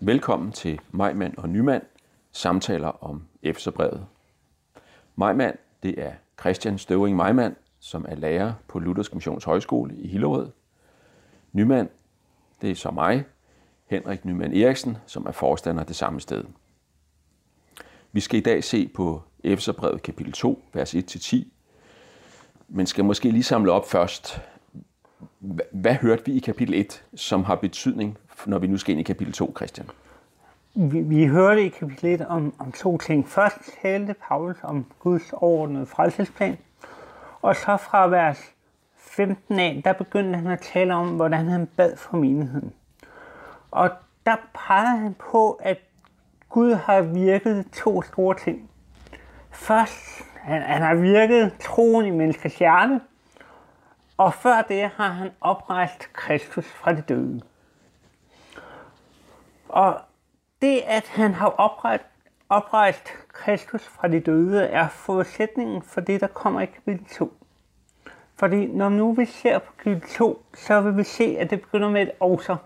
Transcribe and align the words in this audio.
Velkommen 0.00 0.52
til 0.52 0.80
Majmand 0.90 1.36
og 1.36 1.48
Nymand, 1.48 1.82
samtaler 2.32 3.04
om 3.04 3.22
Efterbrevet. 3.42 4.06
Majmand, 5.16 5.58
det 5.82 6.02
er 6.02 6.12
Christian 6.40 6.78
Støvring 6.78 7.16
Majmand, 7.16 7.56
som 7.80 8.04
er 8.08 8.14
lærer 8.14 8.52
på 8.68 8.78
Luthersk 8.78 9.14
Missions 9.14 9.44
Højskole 9.44 9.96
i 9.96 10.08
Hillerød. 10.08 10.50
Nymand, 11.52 11.88
det 12.62 12.70
er 12.70 12.74
så 12.74 12.90
mig, 12.90 13.24
Henrik 13.86 14.24
Nyman 14.24 14.54
Eriksen, 14.54 14.96
som 15.06 15.26
er 15.26 15.32
forstander 15.32 15.84
det 15.84 15.96
samme 15.96 16.20
sted. 16.20 16.44
Vi 18.12 18.20
skal 18.20 18.38
i 18.38 18.42
dag 18.42 18.64
se 18.64 18.88
på 18.88 19.22
Efterbrevet 19.44 20.02
kapitel 20.02 20.32
2, 20.32 20.62
vers 20.72 20.94
1-10, 20.94 21.44
men 22.68 22.86
skal 22.86 23.04
måske 23.04 23.30
lige 23.30 23.42
samle 23.42 23.72
op 23.72 23.88
først. 23.88 24.40
Hvad 25.72 25.94
hørte 25.94 26.22
vi 26.26 26.32
i 26.32 26.38
kapitel 26.38 26.74
1, 26.74 27.04
som 27.14 27.44
har 27.44 27.54
betydning, 27.54 28.18
når 28.46 28.58
vi 28.58 28.66
nu 28.66 28.76
skal 28.76 28.92
ind 28.92 29.00
i 29.00 29.02
kapitel 29.02 29.32
2, 29.32 29.52
Christian? 29.56 29.86
Vi, 30.74 31.00
vi 31.00 31.26
hørte 31.26 31.64
i 31.64 31.68
kapitel 31.68 32.06
1 32.06 32.26
om, 32.26 32.54
om 32.58 32.72
to 32.72 32.98
ting. 32.98 33.28
Først 33.28 33.56
talte 33.82 34.14
Paulus 34.28 34.56
om 34.62 34.86
Guds 34.98 35.32
overordnede 35.32 35.86
frelsesplan, 35.86 36.58
og 37.42 37.56
så 37.56 37.76
fra 37.76 38.06
vers 38.06 38.52
15 38.96 39.58
af, 39.58 39.80
der 39.84 39.92
begyndte 39.92 40.38
han 40.38 40.46
at 40.46 40.60
tale 40.60 40.94
om, 40.94 41.08
hvordan 41.08 41.46
han 41.46 41.66
bad 41.66 41.96
for 41.96 42.16
menigheden. 42.16 42.72
Og 43.70 43.90
der 44.26 44.36
pegede 44.54 44.98
han 44.98 45.14
på, 45.14 45.52
at 45.52 45.78
Gud 46.48 46.74
har 46.74 47.00
virket 47.00 47.66
to 47.72 48.02
store 48.02 48.36
ting. 48.44 48.70
Først, 49.50 50.22
han, 50.34 50.62
han 50.62 50.82
har 50.82 50.94
virket 50.94 51.52
troen 51.60 52.06
i 52.06 52.10
menneskets 52.10 52.58
hjerte, 52.58 53.00
og 54.16 54.34
før 54.34 54.62
det 54.62 54.90
har 54.96 55.08
han 55.08 55.30
oprejst 55.40 56.12
Kristus 56.12 56.66
fra 56.66 56.92
de 56.92 57.00
døde. 57.00 57.40
Og 59.68 60.00
det, 60.62 60.80
at 60.86 61.08
han 61.08 61.34
har 61.34 61.48
oprejst, 61.48 62.04
oprejst 62.48 63.08
Kristus 63.28 63.84
fra 63.84 64.08
de 64.08 64.20
døde, 64.20 64.64
er 64.64 64.88
forudsætningen 64.88 65.82
for 65.82 66.00
det, 66.00 66.20
der 66.20 66.26
kommer 66.26 66.60
i 66.60 66.66
kapitel 66.66 67.06
2. 67.06 67.32
Fordi 68.38 68.66
når 68.66 68.88
nu 68.88 69.12
vi 69.12 69.24
ser 69.24 69.58
på 69.58 69.72
kapitel 69.78 70.08
2, 70.08 70.44
så 70.54 70.80
vil 70.80 70.96
vi 70.96 71.04
se, 71.04 71.36
at 71.38 71.50
det 71.50 71.60
begynder 71.60 71.90
med 71.90 72.02
et 72.02 72.10
også. 72.20 72.56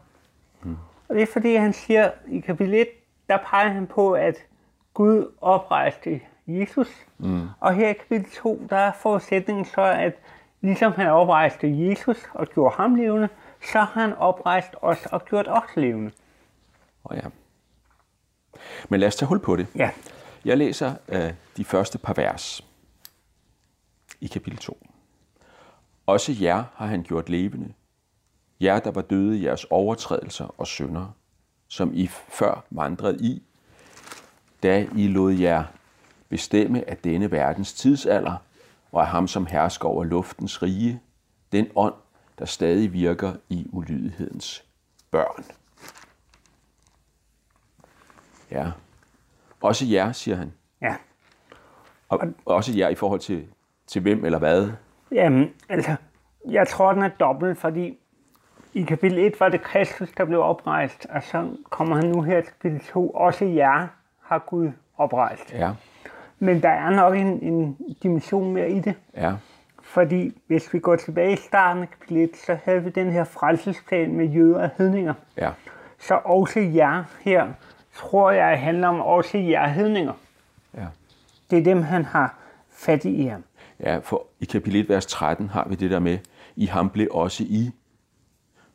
Mm. 0.63 0.77
Og 1.09 1.15
det 1.15 1.23
er 1.23 1.27
fordi, 1.33 1.55
han 1.55 1.73
siger 1.73 2.11
i 2.29 2.41
kapitel 2.41 2.75
1, 2.75 2.89
der 3.29 3.39
peger 3.45 3.69
han 3.69 3.87
på, 3.87 4.13
at 4.13 4.37
Gud 4.95 5.33
oprejste 5.41 6.21
Jesus. 6.47 7.07
Mm. 7.19 7.49
Og 7.61 7.75
her 7.75 7.89
i 7.89 7.93
kapitel 7.93 8.31
2, 8.31 8.61
der 8.71 8.77
er 8.77 8.93
forudsætningen 8.93 9.65
så, 9.65 9.83
at 9.83 10.15
ligesom 10.61 10.93
han 10.93 11.07
oprejste 11.07 11.89
Jesus 11.89 12.29
og 12.35 12.47
gjorde 12.47 12.75
ham 12.77 12.95
levende, 12.95 13.29
så 13.63 13.79
har 13.79 14.01
han 14.01 14.13
oprejst 14.13 14.75
os 14.83 15.07
og 15.07 15.25
gjort 15.25 15.49
os 15.49 15.77
levende. 15.77 16.11
Oh 17.05 17.17
ja. 17.17 17.29
Men 18.89 19.01
lad 19.01 19.09
os 19.09 19.17
tage 19.17 19.29
hul 19.29 19.41
på 19.41 19.57
det. 19.57 19.67
Ja. 19.75 19.91
Jeg 20.45 20.59
læser 20.59 20.95
uh, 21.09 21.35
de 21.57 21.65
første 21.65 21.99
par 21.99 22.15
vers 22.15 22.65
i 24.21 24.27
kapitel 24.27 24.59
2. 24.59 24.87
Også 26.07 26.37
jer 26.41 26.65
har 26.75 26.87
han 26.87 27.03
gjort 27.03 27.29
levende. 27.29 27.73
Jer, 28.61 28.81
der 28.81 28.91
var 28.91 29.01
døde 29.01 29.39
i 29.39 29.45
jeres 29.45 29.65
overtrædelser 29.65 30.55
og 30.61 30.67
synder, 30.67 31.07
som 31.69 31.95
I 31.95 32.07
før 32.07 32.65
vandrede 32.71 33.19
i, 33.27 33.43
da 34.63 34.89
I 34.97 35.09
lod 35.09 35.33
jer 35.33 35.65
bestemme 36.29 36.91
af 36.91 36.97
denne 36.97 37.31
verdens 37.31 37.73
tidsalder 37.73 38.37
og 38.93 39.01
af 39.01 39.07
ham, 39.07 39.29
som 39.29 39.47
hersker 39.47 39.89
over 39.89 40.05
luftens 40.05 40.63
rige, 40.63 41.01
den 41.53 41.67
ånd, 41.77 41.95
der 42.39 42.45
stadig 42.45 42.93
virker 42.93 43.33
i 43.49 43.67
ulydighedens 43.73 44.65
børn. 45.11 45.45
Ja. 48.51 48.71
Også 49.61 49.87
jer, 49.87 50.13
siger 50.13 50.37
han. 50.37 50.53
Ja. 50.83 50.95
Og 52.09 52.21
også 52.45 52.73
jer 52.77 52.89
i 52.89 52.95
forhold 52.95 53.21
til, 53.21 53.47
til 53.87 54.03
hvem 54.03 54.25
eller 54.25 54.39
hvad? 54.39 54.71
Jamen, 55.13 55.51
altså, 55.69 55.97
jeg 56.49 56.69
tror, 56.69 56.93
den 56.93 57.03
er 57.03 57.09
dobbelt, 57.09 57.59
fordi 57.59 57.99
i 58.75 58.83
kapitel 58.83 59.19
1 59.19 59.41
var 59.41 59.49
det 59.49 59.63
Kristus, 59.63 60.09
der 60.13 60.25
blev 60.25 60.41
oprejst, 60.41 61.07
og 61.11 61.23
så 61.23 61.51
kommer 61.71 61.97
han 61.97 62.05
nu 62.05 62.23
her 62.23 62.41
til 62.41 62.53
kapitel 62.53 62.81
2. 62.81 63.11
Også 63.11 63.45
jer 63.45 63.87
har 64.23 64.39
Gud 64.39 64.71
oprejst. 64.97 65.53
Ja. 65.53 65.71
Men 66.39 66.63
der 66.63 66.69
er 66.69 66.91
nok 66.91 67.17
en, 67.17 67.27
en 67.27 67.77
dimension 68.03 68.53
mere 68.53 68.71
i 68.71 68.81
det. 68.81 68.95
Ja. 69.17 69.33
Fordi 69.83 70.43
hvis 70.47 70.75
vi 70.75 70.79
går 70.79 70.97
tilbage 70.97 71.33
i 71.33 71.37
starten 71.37 71.83
af 71.83 71.91
kapitel 71.91 72.17
1, 72.17 72.37
så 72.37 72.59
havde 72.65 72.85
vi 72.85 72.91
den 72.91 73.11
her 73.13 73.25
frelsesplan 73.25 74.17
med 74.17 74.27
jøder 74.27 74.63
og 74.63 74.71
hedninger. 74.79 75.15
Ja. 75.37 75.51
Så 75.99 76.15
også 76.15 76.61
jer 76.61 77.05
her, 77.21 77.49
tror 78.01 78.31
jeg, 78.31 78.61
handler 78.61 78.89
om 78.89 79.01
også 79.01 79.39
jer 79.39 79.69
hedninger. 79.69 80.13
Ja. 80.77 80.87
Det 81.51 81.59
er 81.59 81.63
dem, 81.65 81.83
han 81.83 82.05
har 82.05 82.39
fat 82.71 83.05
i 83.05 83.23
her. 83.23 83.39
Ja, 83.81 83.99
for 83.99 84.27
i 84.41 84.45
kapitel 84.45 84.81
1, 84.81 84.89
vers 84.89 85.07
13 85.07 85.49
har 85.49 85.67
vi 85.69 85.75
det 85.75 85.91
der 85.91 85.99
med, 85.99 86.19
I 86.57 86.67
ham 86.67 86.91
blev 86.91 87.09
også 87.11 87.45
I. 87.45 87.71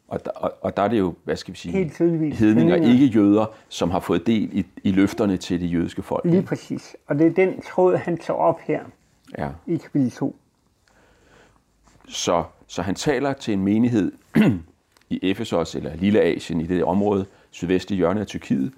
Og 0.07 0.25
der, 0.25 0.31
og, 0.31 0.53
og 0.61 0.77
der 0.77 0.83
er 0.83 0.87
det 0.87 0.99
jo, 0.99 1.13
hvad 1.23 1.35
skal 1.35 1.53
vi 1.53 1.57
sige, 1.57 1.71
Helt 1.71 1.93
tydeligvis. 1.93 2.39
hedninger, 2.39 2.75
Hedninger. 2.75 3.03
ikke 3.05 3.19
jøder, 3.19 3.45
som 3.69 3.91
har 3.91 3.99
fået 3.99 4.27
del 4.27 4.49
i, 4.59 4.65
i 4.83 4.91
løfterne 4.91 5.37
til 5.37 5.61
det 5.61 5.73
jødiske 5.73 6.01
folk. 6.01 6.25
Lige 6.25 6.41
præcis. 6.41 6.95
Og 7.07 7.15
det 7.19 7.27
er 7.27 7.31
den 7.31 7.61
tråd, 7.61 7.95
han 7.97 8.17
tager 8.17 8.37
op 8.37 8.59
her 8.59 8.83
Ja. 9.37 9.49
i 9.67 9.75
kapitel 9.77 10.11
2. 10.11 10.35
Så, 12.07 12.43
så 12.67 12.81
han 12.81 12.95
taler 12.95 13.33
til 13.33 13.53
en 13.53 13.61
menighed 13.63 14.11
i 15.09 15.19
Efesos, 15.31 15.75
eller 15.75 15.95
Lille 15.95 16.21
Asien, 16.21 16.61
i 16.61 16.65
det 16.67 16.83
område, 16.83 17.25
sydvestlige 17.51 17.97
hjørne 17.97 18.19
af 18.19 18.27
Tyrkiet, 18.27 18.73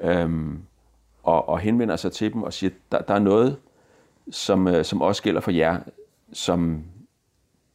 øhm, 0.00 0.58
og, 1.22 1.48
og 1.48 1.58
henvender 1.58 1.96
sig 1.96 2.12
til 2.12 2.32
dem 2.32 2.42
og 2.42 2.52
siger, 2.52 2.70
der, 2.92 2.98
der 3.00 3.14
er 3.14 3.18
noget, 3.18 3.56
som, 4.30 4.68
øh, 4.68 4.84
som 4.84 5.02
også 5.02 5.22
gælder 5.22 5.40
for 5.40 5.50
jer, 5.50 5.78
som 6.32 6.82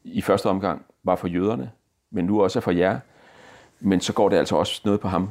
i 0.04 0.22
første 0.22 0.46
omgang 0.50 0.86
var 1.04 1.16
for 1.16 1.28
jøderne, 1.28 1.72
men 2.12 2.26
nu 2.26 2.44
også 2.44 2.60
er 2.60 2.62
for 2.62 2.72
jer. 2.72 3.00
Men 3.80 4.02
så 4.02 4.14
går 4.14 4.30
det 4.30 4.38
altså 4.38 4.56
også 4.56 4.82
noget 4.86 5.00
på 5.00 5.08
ham, 5.08 5.30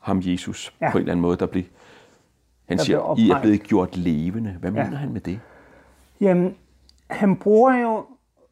ham 0.00 0.20
Jesus, 0.24 0.74
ja. 0.80 0.90
På 0.90 0.98
en 0.98 1.02
eller 1.02 1.12
anden 1.12 1.22
måde, 1.22 1.36
der 1.36 1.46
bliver... 1.46 1.66
Han 2.68 2.78
Der 2.78 2.84
siger, 2.84 2.96
I 2.98 3.00
er 3.00 3.04
oprejst." 3.04 3.42
blevet 3.42 3.62
gjort 3.62 3.96
levende. 3.96 4.56
Hvad 4.60 4.72
Ja. 4.72 4.84
mener 4.84 4.96
han 4.96 5.12
med 5.12 5.20
det? 5.20 5.40
Jamen, 6.20 6.56
han 7.10 7.36
bruger 7.36 7.74
jo 7.78 8.06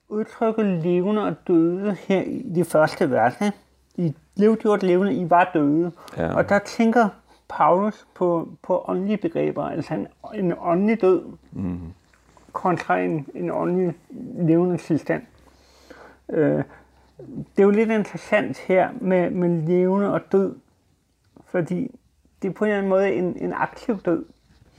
udtrykket 0.09 0.67
levende 0.67 1.23
og 1.25 1.35
døde 1.47 1.97
her 2.09 2.23
i 2.23 2.43
de 2.55 2.65
første 2.65 3.11
vers. 3.11 3.35
I 3.97 4.15
blev 4.37 4.57
gjort 4.57 4.83
levende, 4.83 5.15
I 5.15 5.31
var 5.31 5.51
døde. 5.55 5.93
Ja. 6.17 6.35
Og 6.35 6.49
der 6.49 6.59
tænker 6.59 7.09
Paulus 7.51 8.07
på, 8.15 8.49
på 8.63 8.85
åndelige 8.89 9.17
begreber, 9.17 9.65
altså 9.65 9.95
en, 9.95 10.07
en 10.35 10.55
åndelig 10.59 11.01
død 11.01 11.25
mm. 11.53 11.81
kontra 12.53 12.99
en, 12.99 13.27
en 13.35 13.51
åndelig 13.51 13.95
levende 14.39 14.77
tilstand. 14.77 15.23
Øh, 16.29 16.63
det 17.19 17.59
er 17.59 17.63
jo 17.63 17.71
lidt 17.71 17.91
interessant 17.91 18.59
her 18.59 18.91
med, 19.01 19.31
med 19.31 19.67
levende 19.67 20.13
og 20.13 20.21
død, 20.33 20.57
fordi 21.47 21.99
det 22.43 22.49
er 22.49 22.53
på 22.53 22.65
en 22.65 22.69
eller 22.69 22.79
anden 22.79 22.91
måde 22.91 23.13
en, 23.13 23.37
en 23.37 23.53
aktiv 23.53 23.99
død. 23.99 24.25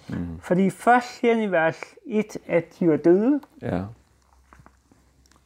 Mm. 0.09 0.39
Fordi 0.39 0.69
først 0.69 1.07
siger 1.07 1.33
han 1.33 1.43
i 1.43 1.51
vers 1.51 1.81
1, 2.05 2.37
at 2.47 2.65
de 2.79 2.89
var 2.89 2.97
døde, 2.97 3.41
Ja, 3.61 3.83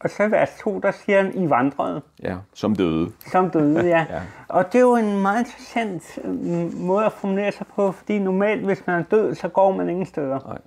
og 0.00 0.10
så 0.10 0.28
vers 0.28 0.50
2, 0.60 0.78
der 0.78 0.90
siger 0.90 1.22
han, 1.22 1.34
I 1.34 1.50
vandrede 1.50 2.02
ja. 2.22 2.36
Som 2.54 2.76
døde. 2.76 3.12
som 3.30 3.50
døde, 3.50 3.86
ja. 3.86 4.06
Ja. 4.14 4.20
Og 4.48 4.72
det 4.72 4.78
er 4.78 4.82
jo 4.82 4.96
en 4.96 5.22
meget 5.22 5.38
interessant 5.38 6.18
øh, 6.24 6.74
måde 6.80 7.04
at 7.06 7.12
formulere 7.12 7.52
sig 7.52 7.66
på, 7.66 7.92
fordi 7.92 8.18
normalt, 8.18 8.64
hvis 8.64 8.86
man 8.86 9.00
er 9.00 9.04
død, 9.04 9.34
så 9.34 9.48
går 9.48 9.76
man 9.76 9.88
ingen 9.88 10.06
steder. 10.06 10.40
Nej. 10.46 10.58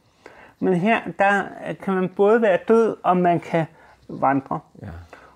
Men 0.60 0.74
her, 0.74 1.00
der 1.20 1.44
kan 1.84 1.94
man 1.94 2.10
både 2.10 2.42
være 2.42 2.60
død, 2.68 2.98
og 3.04 3.18
man 3.18 3.40
kan 3.40 3.66
vandre. 4.08 4.60
Ja. 4.82 4.88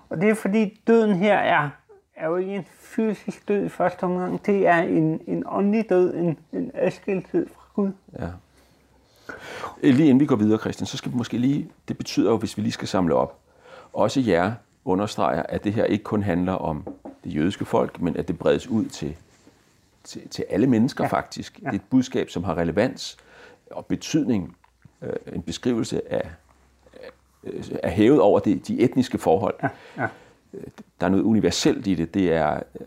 Og 0.08 0.20
det 0.20 0.30
er 0.30 0.34
fordi 0.34 0.80
døden 0.86 1.14
her 1.14 1.34
er, 1.36 1.70
er 2.16 2.26
jo 2.28 2.36
ikke 2.36 2.54
en 2.54 2.66
fysisk 2.80 3.48
død 3.48 3.64
i 3.64 3.68
første 3.68 4.04
omgang. 4.04 4.46
Det 4.46 4.66
er 4.66 4.76
en, 4.76 5.20
en 5.26 5.42
åndelig 5.46 5.90
død, 5.90 6.14
en, 6.14 6.38
en 6.52 6.70
adskilthed 6.74 7.46
fra 7.54 7.62
Gud. 7.74 7.90
Ja. 8.18 8.26
Øh, 9.82 9.94
Lige 9.94 10.08
inden 10.08 10.20
vi 10.20 10.26
går 10.26 10.36
videre, 10.36 10.58
Christian, 10.58 10.86
så 10.86 10.96
skal 10.96 11.12
vi 11.12 11.16
måske 11.16 11.38
lige, 11.38 11.70
det 11.88 11.98
betyder 11.98 12.30
jo, 12.30 12.36
hvis 12.36 12.56
vi 12.56 12.62
lige 12.62 12.72
skal 12.72 12.88
samle 12.88 13.14
op, 13.14 13.38
også 13.94 14.20
jer 14.20 14.52
understreger, 14.84 15.42
at 15.42 15.64
det 15.64 15.72
her 15.72 15.84
ikke 15.84 16.04
kun 16.04 16.22
handler 16.22 16.52
om 16.52 16.84
det 17.24 17.34
jødiske 17.34 17.64
folk, 17.64 18.00
men 18.00 18.16
at 18.16 18.28
det 18.28 18.38
bredes 18.38 18.68
ud 18.68 18.84
til, 18.84 19.16
til, 20.04 20.28
til 20.28 20.44
alle 20.50 20.66
mennesker 20.66 21.04
ja. 21.04 21.08
Faktisk. 21.08 21.60
Ja. 21.62 21.66
Det 21.66 21.72
er 21.72 21.78
et 21.78 21.90
budskab, 21.90 22.30
som 22.30 22.44
har 22.44 22.58
relevans 22.58 23.16
og 23.70 23.86
betydning, 23.86 24.56
øh, 25.02 25.12
en 25.32 25.42
beskrivelse 25.42 26.12
af, 26.12 26.30
af, 27.02 27.10
af 27.82 27.92
hævet 27.92 28.20
over 28.20 28.38
det, 28.38 28.68
de 28.68 28.80
etniske 28.80 29.18
forhold. 29.18 29.54
Ja, 29.62 29.68
ja. 29.98 30.08
Der 31.00 31.06
er 31.06 31.10
noget 31.10 31.24
universelt 31.24 31.86
i 31.86 31.94
det. 31.94 32.14
Det 32.14 32.32
er, 32.32 32.54
øh, 32.54 32.86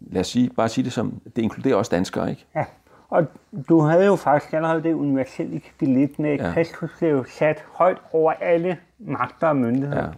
lad 0.00 0.20
os 0.20 0.26
sige, 0.26 0.50
bare 0.50 0.68
sige 0.68 0.84
det 0.84 0.92
som, 0.92 1.20
det 1.36 1.42
inkluderer 1.42 1.76
også 1.76 1.90
danskere, 1.90 2.30
ikke? 2.30 2.44
Ja, 2.54 2.64
og 3.08 3.26
du 3.68 3.80
havde 3.80 4.06
jo 4.06 4.16
faktisk 4.16 4.52
allerede 4.52 4.82
det 4.82 4.92
universelt 4.92 5.54
i 5.54 5.58
kapitel 5.58 5.96
1 5.96 6.18
med, 6.18 6.36
ja. 6.36 6.52
Kristus 6.52 6.90
blev 6.98 7.10
jo 7.10 7.24
sat 7.24 7.64
højt 7.72 7.98
over 8.12 8.32
alle 8.32 8.78
magter 8.98 9.46
og 9.46 9.56
myndigheder. 9.56 10.04
Ja. 10.04 10.10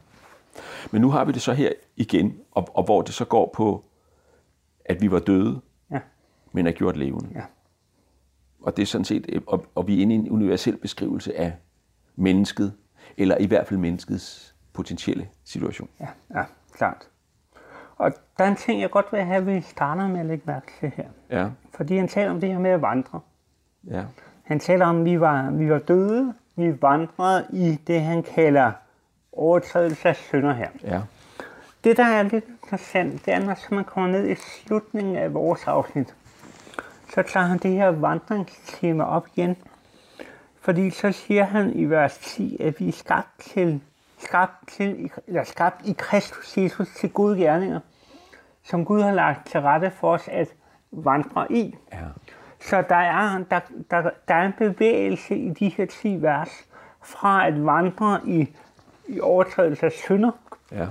Men 0.90 1.00
nu 1.02 1.10
har 1.10 1.25
vi 1.25 1.32
det 1.32 1.43
så 1.43 1.52
her 1.52 1.72
igen, 1.96 2.38
og, 2.52 2.69
og 2.76 2.84
hvor 2.84 3.02
det 3.02 3.14
så 3.14 3.25
går 3.25 3.50
på, 3.55 3.84
at 4.84 5.00
vi 5.00 5.10
var 5.10 5.19
døde, 5.19 5.60
Ja. 5.90 6.00
men 6.52 6.66
er 6.66 6.72
gjort 6.72 6.96
levende. 6.96 7.28
Ja. 7.34 7.43
Og 8.62 8.76
det 8.76 8.82
er 8.82 8.87
sådan 8.87 9.05
set, 9.05 9.43
og, 9.46 9.66
og 9.75 9.87
vi 9.87 9.99
er 9.99 10.02
inde 10.02 10.14
i 10.14 10.19
en 10.19 10.31
universel 10.31 10.76
beskrivelse 10.76 11.37
af 11.38 11.52
mennesket, 12.16 12.72
eller 13.16 13.37
i 13.38 13.46
hvert 13.46 13.66
fald 13.66 13.81
menneskets 13.81 14.55
potentielle 14.72 15.28
situation. 15.44 15.88
Ja, 16.00 16.06
ja, 16.34 16.44
klart. 16.72 17.08
Og 17.96 18.12
der 18.38 18.44
er 18.44 18.49
en 18.49 18.56
ting, 18.56 18.81
jeg 18.81 18.90
godt 18.90 19.06
vil 19.12 19.20
have, 19.22 19.37
at 19.37 19.46
vi 19.46 19.61
starter 19.61 20.08
med 20.08 20.20
at 20.20 20.26
lægge 20.26 20.43
mærke 20.46 20.66
til 20.81 20.90
her. 20.96 21.08
Ja, 21.31 21.49
Fordi 21.75 21.96
han 21.96 22.08
taler 22.08 22.31
om 22.31 22.40
det 22.40 22.49
her 22.52 22.58
med 22.58 22.70
at 22.70 22.82
vandre. 22.82 23.20
ja, 23.90 24.04
Han 24.43 24.61
taler 24.61 24.87
om, 24.87 24.99
at 24.99 25.04
vi 25.04 25.20
var, 25.20 25.50
vi 25.50 25.70
var 25.70 25.78
døde, 25.78 26.34
vi 26.56 26.82
vandrede 26.82 27.46
i 27.52 27.78
det, 27.87 28.00
han 28.02 28.22
kalder 28.22 28.72
overtrædelse 29.38 30.08
af 30.08 30.17
synder 30.17 30.52
her. 30.52 30.69
ja, 30.85 31.00
Det, 31.85 31.96
der 31.96 32.05
er 32.05 32.23
lidt 32.23 32.44
interessant, 32.62 33.26
det 33.26 33.35
er, 33.35 33.38
når 33.38 33.75
man 33.75 33.85
kommer 33.85 34.11
ned 34.11 34.29
i 34.29 34.35
slutningen 34.35 35.17
af 35.17 35.35
vores 35.35 35.67
afsnit, 35.67 36.14
så 37.14 37.23
tager 37.23 37.46
han 37.46 37.58
det 37.58 37.70
her 37.70 37.88
vandringstema 37.88 39.05
op 39.05 39.26
igen. 39.37 39.56
Fordi 40.61 40.90
så 40.90 41.12
siger 41.12 41.44
han 41.44 41.73
i 41.75 41.85
vers 41.85 42.19
10, 42.19 42.56
at 42.61 42.81
vi 42.81 42.88
er 42.88 42.93
skabt 42.93 43.40
til, 43.40 43.81
skabt 44.19 44.69
til, 44.69 45.11
eller 45.26 45.44
skabt 45.44 45.87
i 45.87 45.94
Kristus 45.99 46.58
Jesus 46.58 46.88
til 46.96 47.11
gode 47.11 47.38
gerninger, 47.38 47.81
som 48.64 48.85
Gud 48.85 49.02
har 49.02 49.12
lagt 49.12 49.46
til 49.49 49.61
rette 49.61 49.90
for 49.90 50.12
os 50.12 50.29
at 50.29 50.49
vandre 50.90 51.52
i. 51.52 51.76
ja, 51.93 51.99
Så 52.61 52.85
der 52.88 52.96
er, 52.96 53.44
der, 53.50 53.61
der, 53.90 54.11
der 54.29 54.35
er 54.35 54.46
en 54.46 54.52
bevægelse 54.58 55.37
i 55.37 55.50
de 55.50 55.69
her 55.69 55.87
10 55.87 56.23
vers, 56.23 56.50
fra 57.02 57.46
at 57.46 57.67
vandre 57.67 58.20
i, 58.26 58.56
i 59.08 59.20
overtrædelse 59.20 59.87
af 59.87 59.93
synder, 59.93 60.31
ja, 60.72 60.87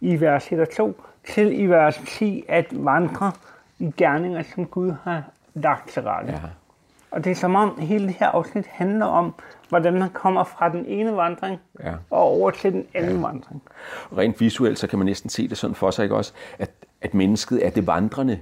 i 0.00 0.20
vers 0.20 0.52
1 0.52 0.60
og 0.60 0.70
2, 0.70 1.02
til 1.34 1.60
i 1.60 1.66
vers 1.66 2.00
10 2.06 2.44
at 2.48 2.66
vandre 2.70 3.32
i 3.78 3.92
gerninger, 3.96 4.42
som 4.54 4.66
Gud 4.66 4.92
har 5.04 5.22
lagt 5.54 5.88
til 5.88 6.02
rette. 6.02 6.32
ja. 6.32 6.38
Og 7.10 7.24
det 7.24 7.30
er 7.30 7.34
som 7.34 7.54
om 7.56 7.78
hele 7.78 8.06
det 8.06 8.14
her 8.14 8.28
afsnit 8.28 8.66
handler 8.66 9.06
om, 9.06 9.34
hvordan 9.68 9.98
man 9.98 10.10
kommer 10.10 10.44
fra 10.44 10.68
den 10.68 10.86
ene 10.86 11.16
vandring 11.16 11.60
Ja. 11.80 11.94
og 12.10 12.18
over 12.22 12.50
til 12.50 12.72
den 12.72 12.86
anden 12.94 13.16
ja. 13.20 13.26
vandring. 13.26 13.62
Rent 14.18 14.40
visuelt, 14.40 14.78
så 14.78 14.86
kan 14.86 14.98
man 14.98 15.06
næsten 15.06 15.30
se 15.30 15.48
det 15.48 15.58
sådan 15.58 15.74
for 15.74 15.90
sig, 15.90 16.02
ikke 16.02 16.14
også? 16.16 16.32
At, 16.58 16.70
at 17.02 17.14
mennesket 17.14 17.66
er 17.66 17.70
det 17.70 17.86
vandrende, 17.86 18.40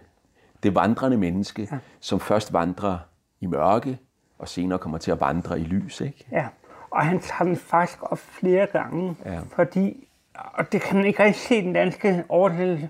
det 0.62 0.74
vandrende 0.74 1.16
menneske, 1.16 1.68
ja. 1.72 1.78
som 2.00 2.20
først 2.20 2.52
vandrer 2.52 2.98
i 3.40 3.46
mørke, 3.46 3.98
og 4.38 4.48
senere 4.48 4.78
kommer 4.78 4.98
til 4.98 5.10
at 5.10 5.20
vandre 5.20 5.60
i 5.60 5.64
lys, 5.64 6.00
ikke? 6.00 6.26
Ja, 6.32 6.46
og 6.90 7.02
han 7.02 7.20
tager 7.20 7.44
den 7.44 7.56
faktisk 7.56 7.98
op 8.12 8.18
flere 8.18 8.66
gange, 8.66 9.16
Ja. 9.24 9.38
fordi, 9.54 10.06
og 10.34 10.72
det 10.72 10.80
kan 10.80 10.96
man 10.96 11.06
ikke 11.06 11.22
rigtig 11.24 11.42
se 11.42 11.62
den 11.62 11.72
danske 11.72 12.24
oversættelse, 12.28 12.88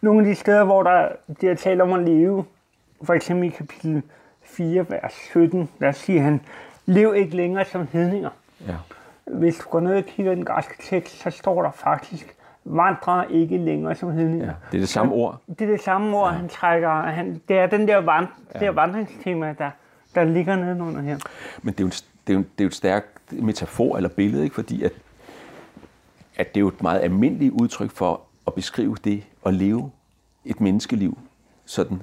nogle 0.00 0.20
af 0.20 0.26
de 0.26 0.34
steder, 0.34 0.64
hvor 0.64 0.82
der 0.82 1.08
bliver 1.38 1.54
talt 1.54 1.80
om 1.80 1.92
at 1.92 2.02
leve, 2.02 2.44
for 3.02 3.14
eksempel 3.14 3.48
i 3.48 3.50
kapitel 3.50 4.02
4, 4.42 4.86
vers 4.90 5.12
17, 5.12 5.68
der 5.80 5.92
siger 5.92 6.22
han, 6.22 6.40
lev 6.86 7.14
ikke 7.14 7.36
længere 7.36 7.64
som 7.64 7.88
hedninger. 7.92 8.30
Ja, 8.68 8.74
Hvis 9.24 9.56
du 9.58 9.68
går 9.68 9.80
ned 9.80 9.96
og 9.96 10.04
kigger 10.04 10.32
i 10.32 10.34
den 10.34 10.44
græske 10.44 10.74
tekst, 10.82 11.18
så 11.22 11.30
står 11.30 11.62
der 11.62 11.70
faktisk, 11.70 12.34
vandre 12.64 13.32
ikke 13.32 13.56
længere 13.58 13.94
som 13.94 14.10
hedninger. 14.12 14.46
ja. 14.46 14.52
Det 14.70 14.76
er 14.76 14.80
det 14.80 14.88
samme 14.88 15.12
ord. 15.14 15.40
Det 15.58 15.60
er 15.60 15.66
det 15.70 15.80
samme 15.80 16.16
ord, 16.16 16.32
ja. 16.32 16.38
han 16.38 16.48
trækker. 16.48 16.90
Han, 16.90 17.40
det 17.48 17.58
er 17.58 17.66
den 17.66 17.88
der, 17.88 17.96
vand, 17.96 18.26
ja. 18.54 18.58
der 18.58 18.70
vandringstema, 18.70 19.54
der, 19.58 19.70
der 20.14 20.24
ligger 20.24 20.56
nedenunder 20.56 21.00
her. 21.02 21.18
Men 21.62 21.74
det 21.74 21.80
er 21.80 21.84
jo, 21.84 21.86
en, 21.86 21.92
det 22.26 22.32
er 22.32 22.38
jo, 22.38 22.42
det 22.42 22.60
er 22.60 22.64
jo 22.64 22.68
et 22.68 22.74
stærkt 22.74 23.32
metafor 23.32 23.96
eller 23.96 24.08
billede, 24.08 24.44
ikke? 24.44 24.54
fordi 24.54 24.82
at, 24.82 24.92
at 26.36 26.54
det 26.54 26.56
er 26.56 26.60
jo 26.60 26.68
et 26.68 26.82
meget 26.82 27.00
almindeligt 27.00 27.52
udtryk 27.52 27.90
for 27.90 28.20
at 28.46 28.54
beskrive 28.54 28.96
det 29.04 29.24
at 29.46 29.54
leve 29.54 29.90
et 30.44 30.60
menneskeliv 30.60 31.18
sådan 31.64 32.02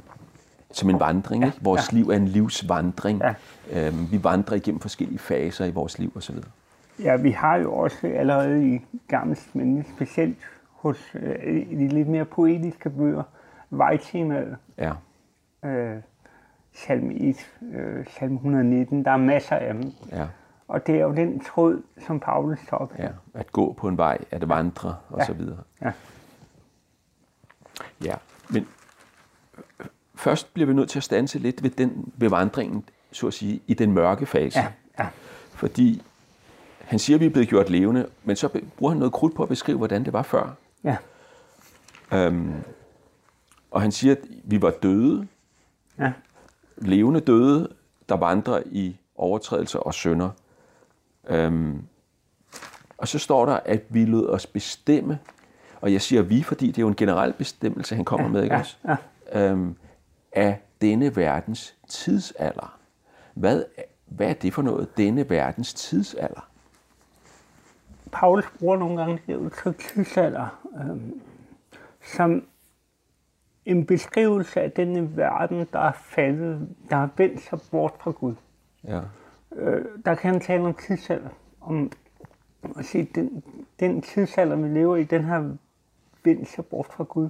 som 0.71 0.89
en 0.89 0.99
vandring. 0.99 1.45
Ikke? 1.45 1.57
Vores 1.61 1.93
ja. 1.93 1.97
liv 1.97 2.09
er 2.09 2.15
en 2.15 2.27
livsvandring. 2.27 3.21
Ja. 3.21 3.87
Øhm, 3.87 4.11
vi 4.11 4.23
vandrer 4.23 4.55
igennem 4.55 4.79
forskellige 4.79 5.19
faser 5.19 5.65
i 5.65 5.71
vores 5.71 5.99
liv 5.99 6.11
osv. 6.15 6.35
Ja, 6.99 7.15
vi 7.15 7.31
har 7.31 7.57
jo 7.57 7.73
også 7.73 8.07
allerede 8.07 8.75
i 8.75 8.81
gammelt, 9.07 9.55
men 9.55 9.85
specielt 9.95 10.37
hos 10.69 11.15
øh, 11.15 11.69
de 11.69 11.87
lidt 11.87 12.07
mere 12.07 12.25
poetiske 12.25 12.89
bøger, 12.89 13.23
vejtemaet, 13.69 14.57
Ja, 14.77 14.91
øh, 15.65 15.97
salme 16.73 17.13
1, 17.15 17.35
øh, 17.73 18.05
salme 18.19 18.35
119, 18.35 19.05
der 19.05 19.11
er 19.11 19.17
masser 19.17 19.55
af 19.55 19.73
dem. 19.73 19.91
ja, 20.11 20.27
Og 20.67 20.87
det 20.87 20.95
er 20.95 20.99
jo 20.99 21.15
den 21.15 21.39
tråd, 21.39 21.81
som 22.07 22.19
Paulus 22.19 22.59
tager 22.69 22.81
op 22.81 22.93
ja. 22.99 23.09
At 23.33 23.51
gå 23.51 23.73
på 23.73 23.87
en 23.87 23.97
vej, 23.97 24.17
at 24.31 24.49
vandre 24.49 24.95
og 25.09 25.25
så 25.25 25.33
videre. 25.33 25.57
Ja. 25.81 25.91
Ja, 28.03 28.15
men 28.49 28.67
først 30.15 30.53
bliver 30.53 30.67
vi 30.67 30.73
nødt 30.73 30.89
til 30.89 30.99
at 30.99 31.03
stanse 31.03 31.39
lidt 31.39 31.63
ved, 31.63 31.69
den, 31.69 32.13
ved 32.17 32.29
vandringen, 32.29 32.83
så 33.11 33.27
at 33.27 33.33
sige, 33.33 33.61
i 33.67 33.73
den 33.73 33.91
mørke 33.91 34.25
fase. 34.25 34.59
Ja, 34.59 34.67
ja. 34.99 35.07
Fordi 35.53 36.01
han 36.79 36.99
siger, 36.99 37.17
at 37.17 37.21
vi 37.21 37.25
er 37.25 37.29
blevet 37.29 37.49
gjort 37.49 37.69
levende, 37.69 38.07
men 38.23 38.35
så 38.35 38.61
bruger 38.77 38.91
han 38.91 38.99
noget 38.99 39.13
krudt 39.13 39.35
på 39.35 39.43
at 39.43 39.49
beskrive, 39.49 39.77
hvordan 39.77 40.05
det 40.05 40.13
var 40.13 40.21
før. 40.23 40.55
ja. 40.83 40.97
Øhm, 42.13 42.53
og 43.71 43.81
han 43.81 43.91
siger, 43.91 44.15
at 44.15 44.19
vi 44.43 44.61
var 44.61 44.69
døde, 44.83 45.27
ja. 45.99 46.11
Levende 46.81 47.19
døde, 47.19 47.69
der 48.09 48.15
vandrer 48.15 48.61
i 48.65 48.97
overtrædelser 49.15 49.79
og 49.79 49.93
synder. 49.93 50.29
Øhm, 51.27 51.81
og 52.97 53.07
så 53.07 53.19
står 53.19 53.45
der, 53.45 53.59
at 53.65 53.81
vi 53.89 54.05
lod 54.05 54.29
os 54.29 54.47
bestemme, 54.47 55.19
og 55.81 55.93
jeg 55.93 56.01
siger 56.01 56.21
vi, 56.21 56.43
fordi 56.43 56.67
det 56.67 56.77
er 56.77 56.81
jo 56.81 56.87
en 56.87 56.95
generel 56.95 57.33
bestemmelse, 57.33 57.95
han 57.95 58.05
kommer 58.05 58.27
med, 58.27 58.43
ikke 58.43 58.55
ja, 58.55 58.59
også? 58.59 58.77
Øhm, 59.33 59.75
af 60.31 60.61
denne 60.81 61.15
verdens 61.15 61.75
tidsalder. 61.87 62.77
Hvad, 63.33 63.63
hvad 64.05 64.29
er 64.29 64.33
det 64.33 64.53
for 64.53 64.61
noget, 64.61 64.97
denne 64.97 65.29
verdens 65.29 65.73
tidsalder? 65.73 66.49
Paulus 68.11 68.45
bruger 68.59 68.77
nogle 68.77 69.01
gange 69.01 69.21
det 69.27 69.35
udtryk 69.35 69.77
tidsalder 69.93 70.47
øh, 70.75 71.01
som 72.03 72.43
en 73.71 73.85
beskrivelse 73.85 74.61
af 74.61 74.71
denne 74.71 75.17
verden, 75.17 75.67
der 75.73 75.79
er 75.79 75.91
faldet, 75.91 76.69
der 76.89 76.95
har 76.95 77.09
vendt 77.17 77.41
sig 77.41 77.59
bort 77.71 77.93
fra 77.99 78.11
Gud. 78.11 78.35
Ja, 78.83 79.01
Øh, 79.55 79.85
der 80.05 80.15
kan 80.15 80.31
han 80.31 80.41
tale 80.41 80.63
om 80.63 80.73
tidsalder. 80.73 81.29
Om 81.61 81.91
at 82.77 82.85
sige, 82.85 83.09
den, 83.15 83.43
den 83.79 84.01
tidsalder, 84.01 84.55
vi 84.55 84.67
lever 84.67 84.95
i, 84.95 85.03
den 85.03 85.23
har 85.23 85.55
vendt 86.23 86.47
sig 86.47 86.65
bort 86.65 86.87
fra 86.91 87.03
Gud. 87.03 87.29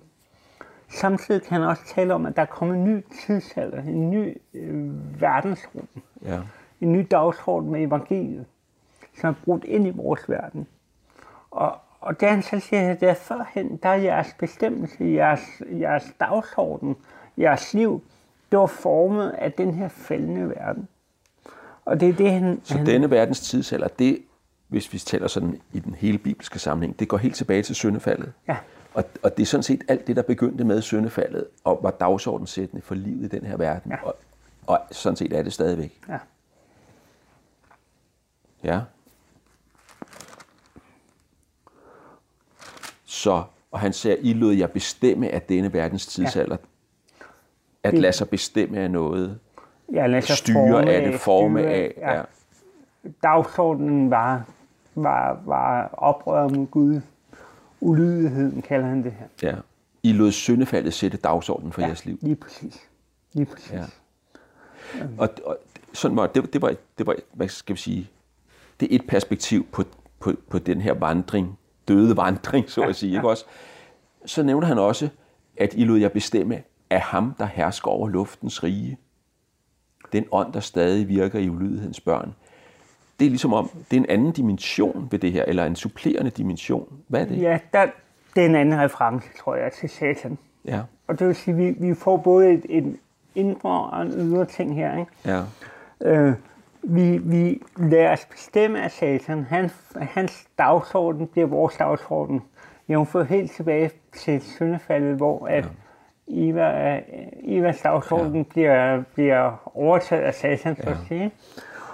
Samtidig 0.89 1.41
kan 1.41 1.61
han 1.61 1.69
også 1.69 1.85
tale 1.85 2.13
om, 2.13 2.25
at 2.25 2.35
der 2.35 2.41
er 2.41 2.45
kommet 2.45 2.77
en 2.77 2.83
ny 2.83 3.03
tidsalder, 3.25 3.81
en 3.81 4.11
ny 4.11 4.37
øh, 4.53 5.21
verdensrum, 5.21 5.87
ja, 6.21 6.41
en 6.81 6.91
ny 6.91 7.07
dagsorden 7.11 7.71
med 7.71 7.81
evangeliet, 7.81 8.45
som 9.19 9.29
er 9.29 9.33
brudt 9.43 9.63
ind 9.63 9.87
i 9.87 9.89
vores 9.89 10.29
verden. 10.29 10.67
Og, 11.51 11.77
og 12.01 12.19
det 12.19 12.29
han 12.29 12.43
så 12.43 12.59
siger, 12.59 12.93
det 12.93 13.09
er 13.09 13.13
førhen, 13.13 13.77
der 13.83 13.89
er 13.89 13.95
jeres 13.95 14.35
bestemmelse, 14.39 15.03
jeres, 15.03 15.41
jeres 15.79 16.03
dagsorden, 16.19 16.95
jeres 17.37 17.73
liv, 17.73 18.03
det 18.51 18.59
var 18.59 18.65
formet 18.65 19.29
af 19.29 19.51
den 19.51 19.73
her 19.73 19.87
faldende 19.87 20.49
verden. 20.49 20.87
Og 21.85 21.99
det 21.99 22.09
er 22.09 22.13
det, 22.13 22.31
han... 22.31 22.61
Så 22.63 22.77
han 22.77 22.85
denne 22.85 23.11
verdens 23.11 23.39
tidsalder, 23.39 23.87
det, 23.87 24.21
hvis 24.67 24.93
vi 24.93 24.99
taler 24.99 25.27
sådan 25.27 25.61
i 25.73 25.79
den 25.79 25.95
hele 25.95 26.17
bibelske 26.17 26.59
sammenhæng, 26.59 26.99
det 26.99 27.07
går 27.07 27.17
helt 27.17 27.35
tilbage 27.35 27.63
til 27.63 27.75
syndefaldet. 27.75 28.33
Ja. 28.47 28.57
Og, 28.93 29.03
og 29.23 29.37
det 29.37 29.43
er 29.43 29.47
sådan 29.47 29.63
set 29.63 29.83
alt 29.87 30.07
det, 30.07 30.15
der 30.15 30.21
begyndte 30.21 30.63
med 30.63 30.81
syndefaldet, 30.81 31.47
og 31.63 31.79
var 31.83 31.91
dagsordensættende 31.91 32.81
for 32.81 32.95
livet 32.95 33.33
i 33.33 33.37
den 33.37 33.45
her 33.45 33.57
verden. 33.57 33.91
Ja. 33.91 34.03
Og, 34.03 34.15
og 34.67 34.79
sådan 34.91 35.15
set 35.15 35.33
er 35.33 35.43
det 35.43 35.53
stadigvæk. 35.53 36.01
Ja. 36.09 36.17
Ja. 38.63 38.81
Så, 43.21 43.43
og 43.71 43.79
han 43.79 43.93
siger, 43.93 44.15
I 44.19 44.33
lod 44.33 44.53
jeg 44.53 44.71
bestemme 44.71 45.29
af 45.29 45.41
denne 45.41 45.73
verdens 45.73 46.07
tidsalder. 46.07 46.57
At 47.83 47.93
lade 47.99 48.13
sig 48.13 48.29
bestemme 48.29 48.79
af 48.79 48.91
noget. 48.91 49.39
Ja, 49.93 50.07
lad 50.07 50.21
sig 50.21 50.37
Styre 50.37 50.53
forme 50.53 50.91
af 50.91 51.11
det, 51.11 51.19
forme 51.19 51.59
styre 51.59 51.71
af. 51.71 51.93
Ja. 51.97 52.21
Dagsordenen 53.23 54.09
var, 54.09 54.45
var, 54.95 55.41
var 55.45 55.89
oprør 55.93 56.47
mod 56.47 56.67
Gud. 56.67 57.01
Ulydigheden 57.81 58.61
kalder 58.61 58.87
han 58.87 59.03
det 59.03 59.11
her. 59.11 59.49
ja. 59.49 59.55
I 60.03 60.13
lod 60.13 60.31
syndefaldet 60.31 60.93
sætte 60.93 61.17
dagsordenen 61.17 61.71
for 61.71 61.81
ja. 61.81 61.87
jeres 61.87 62.05
liv. 62.05 62.17
Lige 62.21 62.35
præcis. 62.35 62.89
Lige 63.33 63.45
præcis. 63.45 63.71
Ja. 63.71 63.83
Og, 65.17 65.29
og 65.45 65.57
sådan 65.93 66.17
var, 66.17 66.27
det, 66.27 66.53
det, 66.53 66.61
var, 66.61 66.75
det 66.97 67.07
var, 67.07 67.15
hvad 67.33 67.47
skal 67.47 67.75
vi 67.75 67.79
sige, 67.79 68.09
det 68.79 68.91
er 68.91 68.95
et 68.95 69.07
perspektiv 69.07 69.65
på, 69.71 69.83
på, 70.19 70.33
på 70.49 70.59
den 70.59 70.81
her 70.81 70.93
vandring, 70.93 71.57
døde 71.91 72.17
vandring, 72.17 72.69
så 72.69 72.81
at 72.81 72.95
sige, 72.95 73.15
ikke 73.15 73.29
også? 73.29 73.45
Så 74.25 74.43
nævner 74.43 74.67
han 74.67 74.77
også, 74.77 75.09
at 75.57 75.73
I 75.73 75.83
lod 75.83 75.99
jer 75.99 76.09
bestemme 76.09 76.61
af 76.89 77.01
ham, 77.01 77.33
der 77.39 77.45
hersker 77.45 77.91
over 77.91 78.09
luftens 78.09 78.63
rige. 78.63 78.97
Den 80.13 80.25
ånd, 80.31 80.53
der 80.53 80.59
stadig 80.59 81.07
virker 81.07 81.39
i 81.39 81.49
ulydighedens 81.49 81.99
børn. 81.99 82.33
Det 83.19 83.25
er 83.25 83.29
ligesom 83.29 83.53
om, 83.53 83.69
det 83.91 83.97
er 83.97 84.01
en 84.01 84.09
anden 84.09 84.31
dimension 84.31 85.07
ved 85.11 85.19
det 85.19 85.31
her, 85.31 85.45
eller 85.47 85.65
en 85.65 85.75
supplerende 85.75 86.31
dimension. 86.31 86.87
Hvad 87.07 87.21
er 87.21 87.25
det? 87.25 87.41
Ja, 87.41 87.59
der, 87.73 87.85
det 88.35 88.41
er 88.41 88.45
en 88.45 88.55
anden 88.55 88.79
reference, 88.79 89.27
tror 89.39 89.55
jeg, 89.55 89.71
til 89.71 89.89
satan. 89.89 90.37
Ja, 90.65 90.81
Og 91.07 91.19
det 91.19 91.27
vil 91.27 91.35
sige, 91.35 91.53
at 91.53 91.57
vi, 91.57 91.87
vi 91.87 91.95
får 91.95 92.17
både 92.17 92.49
et, 92.53 92.65
et, 92.69 92.97
indre 93.35 93.69
og 93.69 94.01
en 94.01 94.11
ydre 94.11 94.45
ting 94.45 94.75
her. 94.75 94.99
Ikke? 94.99 95.11
Ja. 95.25 95.43
Øh, 96.01 96.33
vi, 96.83 97.17
vi 97.17 97.61
lader 97.77 98.11
os 98.11 98.25
bestemme 98.25 98.83
af 98.83 98.91
satan. 98.91 99.43
Hans, 99.43 99.73
hans 99.95 100.47
dagsorden 100.57 101.27
bliver 101.27 101.47
vores 101.47 101.75
dagsorden. 101.77 102.41
får 103.05 103.23
helt 103.23 103.51
tilbage 103.51 103.91
til 104.13 104.41
syndefaldet, 104.41 105.15
hvor 105.15 105.47
at 105.47 105.67
Eva, 106.27 106.99
Evas 107.43 107.81
dagsorden 107.81 108.35
ja. 108.35 108.43
bliver, 108.43 109.03
bliver 109.13 109.71
overtaget 109.77 110.23
af 110.23 110.33
satan, 110.33 110.75
så 110.75 110.83
ja. 110.85 110.91
at 110.91 110.97
sige. 111.07 111.31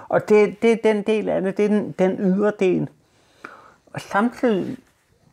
Og 0.08 0.28
det, 0.28 0.62
det 0.62 0.72
er 0.72 0.92
den 0.92 1.02
del 1.02 1.28
af 1.28 1.42
det, 1.42 1.56
det 1.56 1.64
er 1.64 1.68
den, 1.68 1.94
den 1.98 2.16
ydre 2.20 2.52
del. 2.60 2.88
Og 3.92 4.00
samtidig 4.00 4.76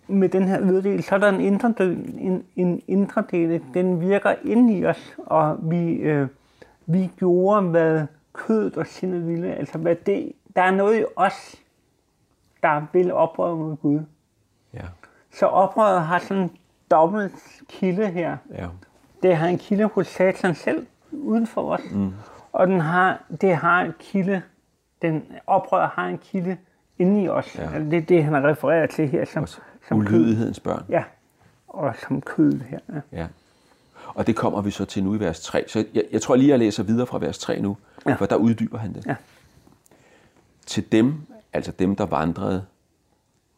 med 0.08 0.30
den 0.30 0.48
her 0.48 0.62
ydre 0.62 0.82
del, 0.82 1.04
så 1.04 1.16
er 1.16 1.20
der 1.20 1.30
en 1.30 1.42
indre 1.42 1.74
del, 1.78 2.16
en, 2.20 2.44
en 2.56 2.82
indre 2.88 3.24
del, 3.32 3.62
den 3.74 4.02
virker 4.02 4.36
ind 4.44 4.72
i 4.72 4.86
os, 4.86 5.16
og 5.18 5.58
vi, 5.62 5.94
øh, 5.94 6.28
vi 6.86 7.10
gjorde, 7.18 7.62
hvad 7.62 8.06
kødet 8.36 8.78
og 8.78 8.88
sindet 8.88 9.28
ville. 9.28 9.56
Altså, 9.56 9.78
hvad 9.78 9.96
det, 9.96 10.32
der 10.56 10.62
er 10.62 10.72
noget 10.72 11.00
i 11.00 11.06
os, 11.16 11.56
der 12.64 12.86
vil 12.94 13.14
oprøre 13.14 13.56
mod 13.56 13.76
Gud. 13.76 14.00
Ja. 14.74 14.86
Så 15.34 15.46
oprøret 15.46 16.02
har 16.02 16.20
sådan 16.20 16.44
en 16.44 16.52
dobbelt 16.92 17.62
kilde 17.70 18.08
her. 18.08 18.38
Ja. 18.52 18.68
Det 19.24 19.38
har 19.38 19.48
en 19.48 19.58
kilde 19.58 19.86
hos 19.86 20.08
satan 20.08 20.56
selv, 20.56 20.88
uden 21.12 21.48
for 21.48 21.72
os. 21.72 21.82
Mm. 21.92 22.14
Og 22.52 22.68
den 22.68 22.80
har, 22.80 23.24
det 23.42 23.56
har 23.56 23.82
en 23.82 23.94
kilde, 24.00 24.42
den 25.02 25.24
oprør 25.48 25.88
har 25.88 26.08
en 26.08 26.18
kilde 26.18 26.58
inde 27.00 27.24
i 27.24 27.30
os. 27.30 27.56
Ja. 27.56 27.64
Altså, 27.64 27.80
det 27.80 27.98
er 27.98 28.02
det, 28.02 28.24
han 28.24 28.44
refererer 28.44 28.88
til 28.88 29.08
her 29.08 29.26
som, 29.26 29.48
som 29.88 29.98
ulydighedens 29.98 30.60
børn. 30.60 30.86
Ja, 30.90 31.04
og 31.68 31.94
som 32.08 32.22
kød 32.22 32.60
her. 32.60 32.80
Ja. 32.94 33.02
ja. 33.12 33.28
Og 34.08 34.28
det 34.28 34.36
kommer 34.36 34.62
vi 34.62 34.72
så 34.72 34.86
til 34.86 35.04
nu 35.04 35.16
i 35.16 35.20
vers 35.20 35.42
3. 35.42 35.64
Så 35.68 35.86
jeg, 35.94 36.04
jeg 36.12 36.22
tror 36.22 36.36
lige, 36.36 36.50
jeg 36.50 36.60
læser 36.60 36.84
videre 36.84 37.08
fra 37.08 37.20
vers 37.20 37.38
3 37.38 37.60
nu, 37.60 37.78
ja. 38.06 38.16
for 38.16 38.26
der 38.26 38.36
uddyber 38.36 38.78
han 38.78 38.94
det. 38.94 39.06
Ja. 39.06 39.16
Til 40.66 40.92
dem, 40.92 41.16
altså 41.54 41.72
dem, 41.72 41.96
der 41.96 42.06
vandrede 42.06 42.66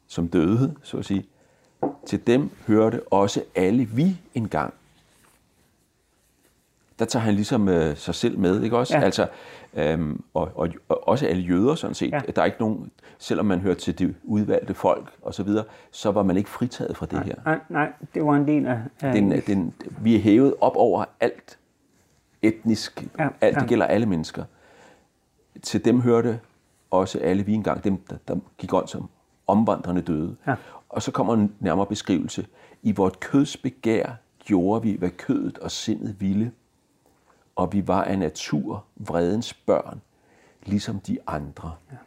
som 0.08 0.28
døde, 0.28 0.76
så 0.84 0.98
at 0.98 1.06
sige, 1.06 1.26
til 2.06 2.28
dem 2.28 2.50
hørte 2.68 3.02
også 3.12 3.44
alle 3.56 3.86
vi 3.86 4.18
engang. 4.34 4.74
Der 7.00 7.06
tager 7.06 7.24
han 7.24 7.34
ligesom 7.34 7.70
øh, 7.70 7.98
sig 7.98 8.16
selv 8.16 8.40
med, 8.40 8.64
ikke 8.64 8.78
også? 8.78 8.98
Ja. 8.98 9.04
Altså, 9.04 9.28
øhm, 9.74 10.24
og, 10.34 10.52
og, 10.56 10.70
og 10.90 11.08
også 11.08 11.28
alle 11.28 11.42
jøder 11.42 11.76
sådan 11.76 11.94
set. 11.94 12.12
Ja. 12.12 12.22
Der 12.36 12.42
er 12.42 12.46
ikke 12.46 12.60
nogen, 12.60 12.92
selvom 13.18 13.46
man 13.46 13.60
hørte 13.60 13.80
til 13.80 14.00
det 14.00 14.16
udvalgte 14.24 14.74
folk 14.74 15.12
og 15.22 15.34
så 15.34 15.44
videre, 15.44 15.64
så 15.92 16.12
var 16.12 16.24
man 16.24 16.38
ikke 16.38 16.50
fritaget 16.50 16.98
fra 16.98 17.06
det 17.06 17.14
nej, 17.14 17.24
her. 17.24 17.36
Nej, 17.46 17.60
nej, 17.70 17.92
det 18.14 18.26
var 18.26 18.34
en 18.34 18.48
del 18.48 18.66
af... 18.66 18.80
af 19.02 19.14
den, 19.14 19.42
den, 19.48 19.74
vi 20.02 20.16
er 20.16 20.20
hævet 20.20 20.54
op 20.62 20.76
over 20.76 21.06
alt 21.20 21.57
etnisk, 22.42 23.08
ja, 23.20 23.30
alt, 23.42 23.56
ja. 23.56 23.60
det 23.60 23.70
gælder 23.70 23.86
alle 23.86 24.06
mennesker. 24.06 24.44
Til 25.62 25.86
dem 25.86 26.02
hørte 26.02 26.40
også 26.92 27.20
alle 27.20 27.44
vi 27.44 27.54
engang, 27.54 27.84
dem 27.84 27.98
der, 27.98 28.18
der 28.28 28.38
gik 28.58 28.74
on 28.74 28.88
som 28.88 29.10
omvandrende 29.48 30.02
døde. 30.02 30.36
Ja. 30.48 30.56
Og 30.90 31.02
så 31.02 31.12
kommer 31.12 31.34
en 31.34 31.56
nærmere 31.60 31.86
beskrivelse. 31.86 32.48
I 32.82 32.92
vort 32.92 33.20
køds 33.20 33.58
begær 33.58 34.12
gjorde 34.40 34.82
vi, 34.82 34.94
hvad 34.94 35.10
kødet 35.10 35.58
og 35.58 35.72
sindet 35.72 36.22
ville, 36.22 36.52
og 37.56 37.74
vi 37.74 37.88
var 37.88 38.04
af 38.04 38.20
natur 38.20 38.86
vredens 38.96 39.54
børn, 39.54 40.02
ligesom 40.64 41.00
de 41.00 41.18
andre. 41.28 41.76
Ja. 41.92 41.98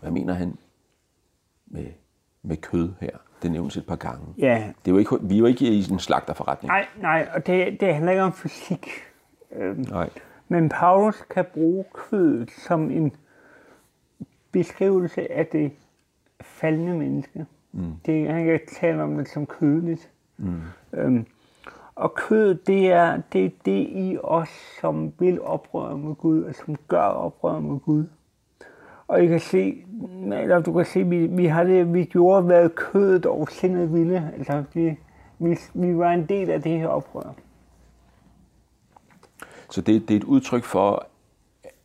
Hvad 0.00 0.10
mener 0.10 0.34
han 0.34 0.58
med, 1.66 1.86
med 2.44 2.56
kød 2.56 2.92
her? 3.00 3.10
Det 3.42 3.52
nævnes 3.52 3.76
et 3.76 3.86
par 3.86 3.96
gange. 3.96 4.26
Ja. 4.38 4.72
Det 4.84 4.90
er 4.90 4.94
jo 4.94 4.98
ikke, 4.98 5.18
vi 5.22 5.34
er 5.34 5.38
jo 5.38 5.46
ikke 5.46 5.64
i 5.64 5.92
en 5.92 5.98
slagterforretning. 5.98 6.68
Nej, 6.68 6.86
nej, 7.00 7.28
og 7.34 7.46
det, 7.46 7.80
det 7.80 7.94
handler 7.94 8.12
ikke 8.12 8.22
om 8.22 8.32
fysik. 8.32 8.88
Øhm, 9.52 9.86
nej. 9.90 10.10
Men 10.48 10.68
Paulus 10.68 11.22
kan 11.30 11.44
bruge 11.54 11.84
kødet 11.94 12.50
som 12.50 12.90
en 12.90 13.12
beskrivelse 14.52 15.32
af 15.32 15.46
det 15.46 15.72
faldende 16.40 16.98
menneske. 16.98 17.46
Mm. 17.72 17.92
Det, 18.06 18.28
han 18.28 18.44
kan 18.44 18.60
tale 18.80 19.02
om 19.02 19.16
det 19.16 19.28
som 19.28 19.46
kødeligt. 19.46 20.10
Mm. 20.36 20.60
Øhm, 20.92 21.26
og 21.94 22.14
kødet, 22.14 22.66
det 22.66 22.92
er 22.92 23.20
det, 23.32 23.44
er 23.44 23.50
det 23.64 23.86
i 23.90 24.18
os, 24.22 24.48
som 24.80 25.12
vil 25.18 25.42
oprøre 25.42 25.98
mod 25.98 26.14
Gud, 26.14 26.42
og 26.42 26.54
som 26.54 26.76
gør 26.88 27.02
oprør 27.02 27.58
mod 27.58 27.80
Gud. 27.80 28.04
Og 29.08 29.24
I 29.24 29.26
kan 29.26 29.40
se, 29.40 29.84
eller 30.32 30.60
du 30.60 30.72
kan 30.72 30.84
se, 30.84 31.04
vi, 31.04 31.26
vi 31.26 31.46
har 31.46 31.64
det, 31.64 31.94
vi 31.94 32.04
gjorde, 32.04 32.42
hvad 32.42 32.68
kødet 32.68 33.26
og 33.26 33.48
sindet 33.50 33.92
ville. 33.92 34.32
Altså, 34.38 34.64
vi, 34.74 34.98
vi, 35.38 35.58
vi 35.74 35.98
var 35.98 36.10
en 36.10 36.26
del 36.26 36.50
af 36.50 36.62
det 36.62 36.78
her 36.78 36.88
oprør. 36.88 37.34
Så 39.70 39.80
det, 39.80 40.08
det 40.08 40.14
er 40.14 40.18
et 40.18 40.24
udtryk 40.24 40.64
for, 40.64 41.06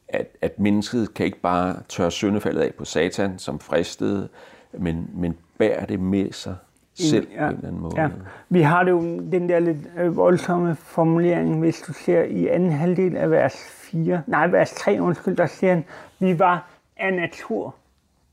at, 0.07 0.27
at 0.41 0.59
mennesket 0.59 1.13
kan 1.13 1.25
ikke 1.25 1.41
bare 1.41 1.75
tørre 1.89 2.11
syndefaldet 2.11 2.61
af 2.61 2.73
på 2.73 2.85
satan, 2.85 3.39
som 3.39 3.59
fristede, 3.59 4.29
men, 4.73 5.09
men 5.13 5.38
bærer 5.57 5.85
det 5.85 5.99
med 5.99 6.31
sig 6.31 6.55
selv 6.93 7.27
ja, 7.31 7.45
på 7.45 7.49
en 7.49 7.55
eller 7.55 7.67
anden 7.67 7.81
måde. 7.81 8.01
Ja. 8.01 8.09
Vi 8.49 8.61
har 8.61 8.83
det 8.83 8.91
jo 8.91 9.01
den 9.31 9.49
der 9.49 9.59
lidt 9.59 9.77
øh, 9.97 10.17
voldsomme 10.17 10.75
formulering, 10.75 11.59
hvis 11.59 11.81
du 11.81 11.93
ser 11.93 12.23
i 12.23 12.47
anden 12.47 12.71
halvdel 12.71 13.17
af 13.17 13.31
vers 13.31 13.55
4, 13.69 14.21
nej, 14.27 14.47
vers 14.47 14.71
3, 14.71 15.01
undskyld, 15.01 15.35
der 15.35 15.47
siger 15.47 15.73
han, 15.73 15.85
vi 16.19 16.39
var 16.39 16.78
af 17.00 17.13
natur 17.13 17.75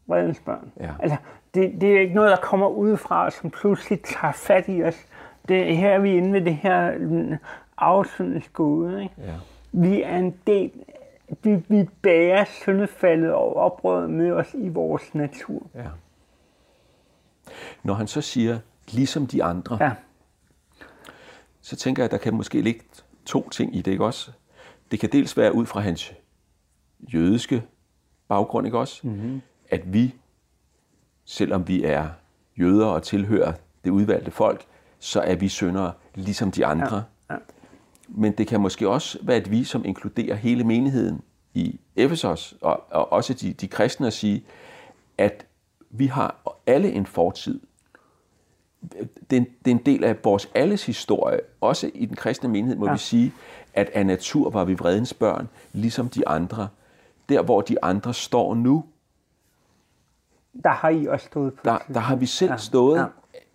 vredens 0.06 0.40
børn. 0.40 0.72
Ja. 0.80 0.92
Altså, 1.00 1.16
det, 1.54 1.80
det 1.80 1.96
er 1.96 2.00
ikke 2.00 2.14
noget, 2.14 2.30
der 2.30 2.36
kommer 2.36 2.68
udefra, 2.68 3.30
som 3.30 3.50
pludselig 3.50 4.02
tager 4.02 4.32
fat 4.32 4.64
i 4.68 4.82
os. 4.82 5.06
Det, 5.48 5.76
her 5.76 5.90
er 5.90 5.98
vi 5.98 6.16
inde 6.16 6.32
ved 6.32 6.40
det 6.40 6.56
her 6.56 6.98
mm, 6.98 7.36
afsyndelsgode. 7.78 9.02
Ikke? 9.02 9.14
Ja. 9.18 9.34
Vi 9.72 10.02
er 10.02 10.16
en 10.16 10.34
del, 10.46 10.70
vi, 11.42 11.62
vi 11.68 11.88
bærer 12.02 12.44
syndefaldet 12.44 13.32
og 13.32 13.56
oprøret 13.56 14.10
med 14.10 14.32
os 14.32 14.54
i 14.54 14.68
vores 14.68 15.14
natur. 15.14 15.62
Ja. 15.74 15.88
Når 17.82 17.94
han 17.94 18.06
så 18.06 18.20
siger, 18.20 18.58
ligesom 18.92 19.26
de 19.26 19.44
andre, 19.44 19.78
ja. 19.80 19.92
så 21.60 21.76
tænker 21.76 22.02
jeg, 22.02 22.04
at 22.04 22.10
der 22.10 22.18
kan 22.18 22.34
måske 22.34 22.60
ligge 22.60 22.80
to 23.24 23.48
ting 23.48 23.76
i 23.76 23.82
det, 23.82 23.90
ikke 23.90 24.04
også? 24.04 24.30
Det 24.90 25.00
kan 25.00 25.08
dels 25.12 25.36
være 25.36 25.54
ud 25.54 25.66
fra 25.66 25.80
hans 25.80 26.14
jødiske 27.00 27.62
baggrund, 28.28 28.66
ikke 28.66 28.78
også? 28.78 29.06
Mm-hmm. 29.06 29.42
At 29.70 29.92
vi, 29.92 30.14
selvom 31.24 31.68
vi 31.68 31.84
er 31.84 32.08
jøder 32.58 32.86
og 32.86 33.02
tilhører 33.02 33.52
det 33.84 33.90
udvalgte 33.90 34.30
folk, 34.30 34.66
så 34.98 35.20
er 35.20 35.34
vi 35.34 35.48
syndere 35.48 35.92
ligesom 36.14 36.50
de 36.50 36.66
andre. 36.66 36.96
Ja. 37.30 37.34
Ja. 37.34 37.38
Men 38.08 38.32
det 38.32 38.46
kan 38.46 38.60
måske 38.60 38.88
også 38.88 39.18
være 39.22 39.36
et 39.36 39.50
vi, 39.50 39.64
som 39.64 39.84
inkluderer 39.84 40.34
hele 40.34 40.64
menigheden 40.64 41.20
i 41.54 41.80
Efesos, 41.96 42.54
og, 42.60 42.84
og 42.90 43.12
også 43.12 43.34
de, 43.34 43.52
de 43.52 43.68
kristne 43.68 44.06
at 44.06 44.12
sige, 44.12 44.44
at 45.18 45.46
vi 45.90 46.06
har 46.06 46.58
alle 46.66 46.92
en 46.92 47.06
fortid. 47.06 47.60
Det 49.30 49.36
er, 49.36 49.36
en, 49.36 49.46
det 49.64 49.70
er 49.70 49.74
en 49.74 49.82
del 49.86 50.04
af 50.04 50.16
vores 50.24 50.48
alles 50.54 50.86
historie. 50.86 51.40
Også 51.60 51.90
i 51.94 52.06
den 52.06 52.16
kristne 52.16 52.48
menighed 52.48 52.76
må 52.76 52.86
ja. 52.86 52.92
vi 52.92 52.98
sige, 52.98 53.32
at 53.74 53.90
af 53.94 54.06
natur 54.06 54.50
var 54.50 54.64
vi 54.64 54.74
vredens 54.74 55.14
børn, 55.14 55.48
ligesom 55.72 56.08
de 56.08 56.28
andre. 56.28 56.68
Der, 57.28 57.42
hvor 57.42 57.60
de 57.60 57.84
andre 57.84 58.14
står 58.14 58.54
nu, 58.54 58.84
der 60.64 60.70
har 60.70 60.88
I 60.88 61.06
også 61.06 61.26
stået 61.26 61.54
på. 61.54 61.60
Der, 61.64 61.78
der 61.94 62.00
har 62.00 62.16
vi 62.16 62.26
selv 62.26 62.50
ja. 62.50 62.56
stået, 62.56 62.98
ja. 62.98 63.04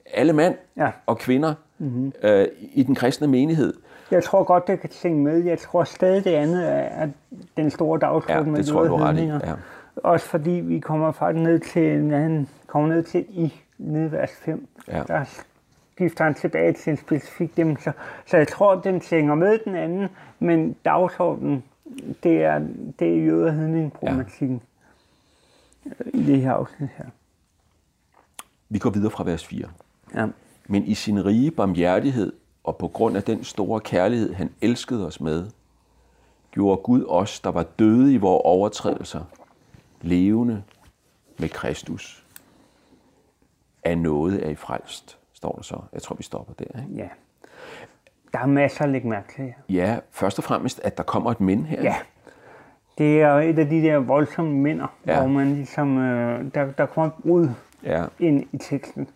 alle 0.06 0.34
mand 0.34 0.56
ja. 0.78 0.92
og 1.06 1.18
kvinder, 1.18 1.54
mm-hmm. 1.78 2.14
øh, 2.24 2.48
i 2.74 2.84
den 2.84 2.96
kristne 2.96 3.28
menighed. 3.28 3.74
Jeg 4.12 4.24
tror 4.24 4.44
godt, 4.44 4.68
det 4.68 4.80
kan 4.80 4.90
tænke 4.90 5.20
med. 5.20 5.44
Jeg 5.44 5.60
tror 5.60 5.84
stadig, 5.84 6.24
det 6.24 6.32
andet 6.32 6.70
er 6.72 7.08
den 7.58 7.72
store 7.72 8.00
dagsorden 8.00 8.46
ja, 8.46 8.52
med 8.52 8.64
tror 8.64 8.84
du 8.84 8.96
ret 8.96 9.18
i. 9.18 9.26
Ja. 9.26 9.40
Også 9.96 10.26
fordi 10.26 10.52
vi 10.52 10.80
kommer 10.80 11.12
faktisk 11.12 11.44
ned 11.44 11.60
til, 11.60 12.12
han 12.12 12.48
kommer 12.68 12.90
ned 12.90 13.04
til 13.04 13.26
i 13.30 13.54
nedvers 13.78 14.32
5. 14.32 14.68
Ja. 14.88 15.04
Der 15.08 15.24
skifter 15.96 16.24
han 16.24 16.34
tilbage 16.34 16.74
til 16.74 16.92
en 16.92 16.98
specifik 16.98 17.58
dem. 17.58 17.78
Så, 17.80 17.92
så 18.26 18.38
jeg 18.38 18.48
tror, 18.48 18.76
den 18.76 19.00
tænker 19.00 19.36
med 19.36 19.60
den 19.66 19.76
anden, 19.76 20.10
men 20.40 20.76
dagsordenen, 20.86 21.64
det 22.24 22.44
er, 22.44 22.60
det 23.00 23.08
er 23.08 23.26
jødehedning-problematikken 23.26 24.62
ja. 25.86 25.92
i 26.14 26.24
det 26.24 26.42
her 26.42 26.52
afsnit 26.52 26.90
her. 26.98 27.06
Vi 28.70 28.80
går 28.80 28.90
videre 28.90 29.12
fra 29.12 29.24
vers 29.24 29.46
4. 29.46 29.68
Ja. 30.16 30.28
Men 30.68 30.84
i 30.84 30.94
sin 30.94 31.26
rige 31.26 31.52
barmhjertighed 31.52 32.34
og 32.64 32.78
på 32.78 32.88
grund 32.88 33.18
af 33.18 33.24
den 33.24 33.44
store 33.44 33.80
kærlighed, 33.80 34.34
han 34.34 34.54
elskede 34.62 35.08
os 35.08 35.22
med, 35.22 35.50
gjorde 36.52 36.82
Gud 36.82 37.06
os, 37.08 37.40
der 37.40 37.50
var 37.50 37.64
døde 37.64 38.14
i 38.14 38.18
vores 38.18 38.42
overtrædelser, 38.46 39.24
levende 40.02 40.64
med 41.40 41.50
Kristus. 41.50 42.26
Af 43.84 43.98
noget 43.98 44.46
er 44.46 44.50
I 44.50 44.56
frelst, 44.56 45.18
står 45.34 45.52
der 45.56 45.62
så. 45.62 45.82
Jeg 45.94 46.02
tror, 46.02 46.16
vi 46.16 46.24
stopper 46.24 46.54
der. 46.54 46.82
Ikke? 46.82 46.96
Ja. 46.96 47.10
Der 48.34 48.40
er 48.40 48.46
masser 48.46 48.84
at 48.84 48.90
lægge 48.90 49.10
mærke 49.10 49.34
til 49.36 49.44
her. 49.44 49.54
Ja, 49.70 50.00
først 50.12 50.38
og 50.38 50.44
fremmest, 50.44 50.82
at 50.84 50.98
der 50.98 51.04
kommer 51.04 51.32
et 51.32 51.42
men 51.42 51.66
her. 51.66 51.82
Ja. 51.84 51.96
Det 52.98 53.22
er 53.22 53.34
et 53.34 53.60
af 53.60 53.70
de 53.70 53.82
der 53.82 53.98
voldsomme 53.98 54.52
minder, 54.52 54.88
ja. 55.08 55.20
hvor 55.20 55.28
man 55.28 55.54
ligesom, 55.54 55.98
øh, 55.98 56.46
der, 56.54 56.72
der 56.72 56.86
kommer 56.86 57.08
et 57.12 57.24
brud 57.24 57.50
ja. 57.84 58.06
ind 58.20 58.44
i 58.52 58.58
teksten. 58.58 59.08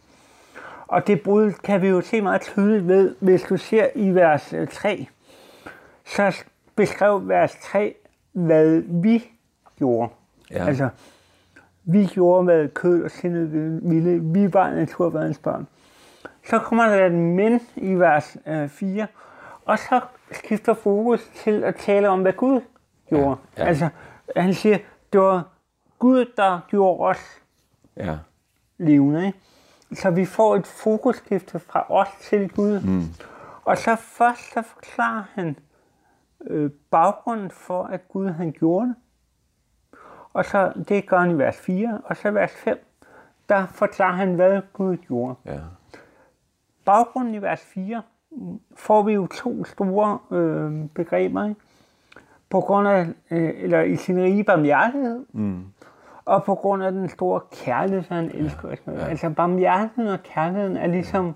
Og 0.87 1.07
det 1.07 1.21
brud 1.21 1.51
kan 1.51 1.81
vi 1.81 1.87
jo 1.87 2.01
se 2.01 2.21
meget 2.21 2.41
tydeligt 2.41 2.87
ved, 2.87 3.15
hvis 3.19 3.41
du 3.41 3.57
ser 3.57 3.87
i 3.95 4.09
vers 4.09 4.53
3, 4.71 5.07
så 6.05 6.43
beskrev 6.75 7.27
vers 7.27 7.55
3, 7.63 7.95
hvad 8.31 8.83
vi 8.87 9.23
gjorde. 9.77 10.09
Ja. 10.51 10.67
Altså, 10.67 10.89
vi 11.83 12.05
gjorde, 12.05 12.43
hvad 12.43 12.67
kød 12.67 13.03
og 13.03 13.11
sindet 13.11 13.51
ville. 13.83 14.19
Vi 14.23 14.53
var 14.53 14.69
naturverdens 14.69 15.37
børn. 15.37 15.67
Så 16.49 16.59
kommer 16.59 16.85
der 16.85 17.05
et 17.05 17.11
men 17.11 17.59
i 17.75 17.93
vers 17.93 18.37
øh, 18.45 18.69
4, 18.69 19.07
og 19.65 19.79
så 19.79 20.01
skifter 20.31 20.73
fokus 20.73 21.29
til 21.35 21.63
at 21.63 21.75
tale 21.75 22.09
om, 22.09 22.21
hvad 22.21 22.33
Gud 22.33 22.61
gjorde. 23.09 23.37
Ja, 23.57 23.61
ja. 23.63 23.67
Altså, 23.67 23.89
han 24.35 24.53
siger, 24.53 24.77
det 25.13 25.21
var 25.21 25.47
Gud, 25.99 26.25
der 26.37 26.59
gjorde 26.69 26.99
os 27.09 27.41
Ja. 27.97 28.17
levende. 28.77 29.25
Ikke? 29.27 29.39
Så 29.93 30.09
vi 30.09 30.25
får 30.25 30.55
et 30.55 30.67
fokusskifte 30.67 31.59
fra 31.59 31.85
os 31.91 32.07
til 32.21 32.49
Gud. 32.49 32.79
Mm. 32.81 33.03
Og 33.65 33.77
så 33.77 33.95
først 33.95 34.53
så 34.53 34.61
forklarer 34.61 35.23
han 35.33 35.57
øh, 36.47 36.71
baggrunden 36.91 37.51
for, 37.51 37.83
at 37.83 38.07
Gud 38.07 38.29
han 38.29 38.51
gjorde 38.51 38.87
det. 38.87 38.95
Og 40.33 40.45
så 40.45 40.73
det 40.87 41.07
gør 41.09 41.17
han 41.19 41.31
i 41.31 41.37
vers 41.37 41.57
4, 41.57 42.01
og 42.05 42.17
så 42.17 42.31
vers 42.31 42.51
5, 42.51 42.85
der 43.49 43.65
forklarer 43.67 44.13
han, 44.15 44.33
hvad 44.33 44.61
Gud 44.73 44.97
gjorde. 44.97 45.35
Ja. 45.45 45.59
Baggrunden 46.85 47.35
i 47.35 47.41
vers 47.41 47.61
4 47.61 48.01
mm, 48.31 48.59
får 48.75 49.03
vi 49.03 49.13
jo 49.13 49.27
to 49.27 49.63
store 49.63 50.19
øh, 50.31 50.89
begreber. 50.89 51.43
Ikke? 51.43 51.61
På 52.49 52.61
grund 52.61 52.87
af, 52.87 53.07
øh, 53.31 53.53
eller 53.55 53.81
i 53.81 53.95
sin 53.95 54.21
rige 54.21 54.43
barmhjertighed, 54.43 55.25
mm. 55.33 55.65
og 56.25 56.43
på 56.43 56.55
grund 56.55 56.83
af 56.83 56.91
den 56.91 57.09
store 57.09 57.41
kærlighed, 57.51 58.03
som 58.03 58.15
han 58.15 58.31
elsker 58.33 58.71
os 58.71 58.77
med. 58.85 58.99
Altså 58.99 59.29
barmhjertigheden 59.29 60.13
og 60.13 60.23
kærligheden 60.23 60.77
er 60.77 60.87
ligesom 60.87 61.35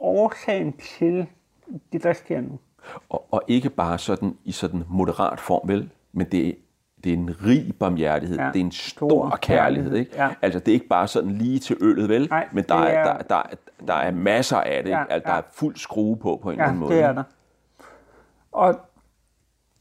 årsagen 0.00 0.72
til 0.72 1.26
det, 1.92 2.02
der 2.02 2.12
sker 2.12 2.40
nu. 2.40 2.58
Og, 3.08 3.26
og 3.30 3.42
ikke 3.48 3.70
bare 3.70 3.98
sådan 3.98 4.36
i 4.44 4.52
sådan 4.52 4.84
moderat 4.88 5.40
form, 5.40 5.68
vel? 5.68 5.90
Men 6.12 6.26
det 6.32 6.58
det 7.08 7.14
er 7.14 7.18
en 7.18 7.36
rig 7.46 7.74
barmhjertighed. 7.80 8.36
Ja. 8.36 8.44
Ja. 8.44 8.50
Det 8.52 8.60
er 8.60 8.64
en 8.64 8.72
stor, 8.72 9.08
Stor 9.08 9.38
kærlighed, 9.42 9.94
ikke? 9.94 10.10
Ja. 10.14 10.28
Altså, 10.42 10.58
det 10.58 10.68
er 10.68 10.72
ikke 10.72 10.88
bare 10.88 11.08
sådan 11.08 11.30
lige 11.30 11.58
til 11.58 11.76
øllet, 11.80 12.08
vel? 12.08 12.26
Nej, 12.30 12.48
Men 12.52 12.64
der 12.68 12.74
er, 12.74 12.80
er- 12.98 13.04
der, 13.16 13.22
der, 13.22 13.36
er- 13.36 13.84
der 13.86 13.94
er 13.94 14.10
masser 14.10 14.56
af 14.56 14.82
det, 14.84 14.90
Ja, 14.90 15.00
ikke? 15.02 15.12
Altså, 15.12 15.26
der 15.28 15.32
ja. 15.34 15.38
er 15.38 15.42
fuld 15.52 15.76
skrue 15.76 16.16
på, 16.16 16.38
på 16.42 16.48
en 16.48 16.52
eller 16.52 16.64
Ja, 16.64 16.68
anden 16.68 16.80
måde. 16.80 16.94
det 16.94 17.02
er 17.02 17.12
der. 17.12 17.22
Og 18.52 18.80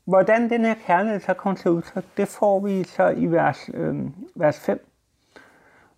hvordan 0.05 0.49
den 0.49 0.65
her 0.65 0.75
kærlighed 0.85 1.19
så 1.19 1.33
kommer 1.33 1.57
til 1.57 1.71
udtryk, 1.71 2.03
det 2.17 2.27
får 2.27 2.59
vi 2.59 2.83
så 2.83 3.07
i 3.09 3.25
vers, 3.25 3.69
øh, 3.73 3.95
vers 4.35 4.59
5. 4.59 4.87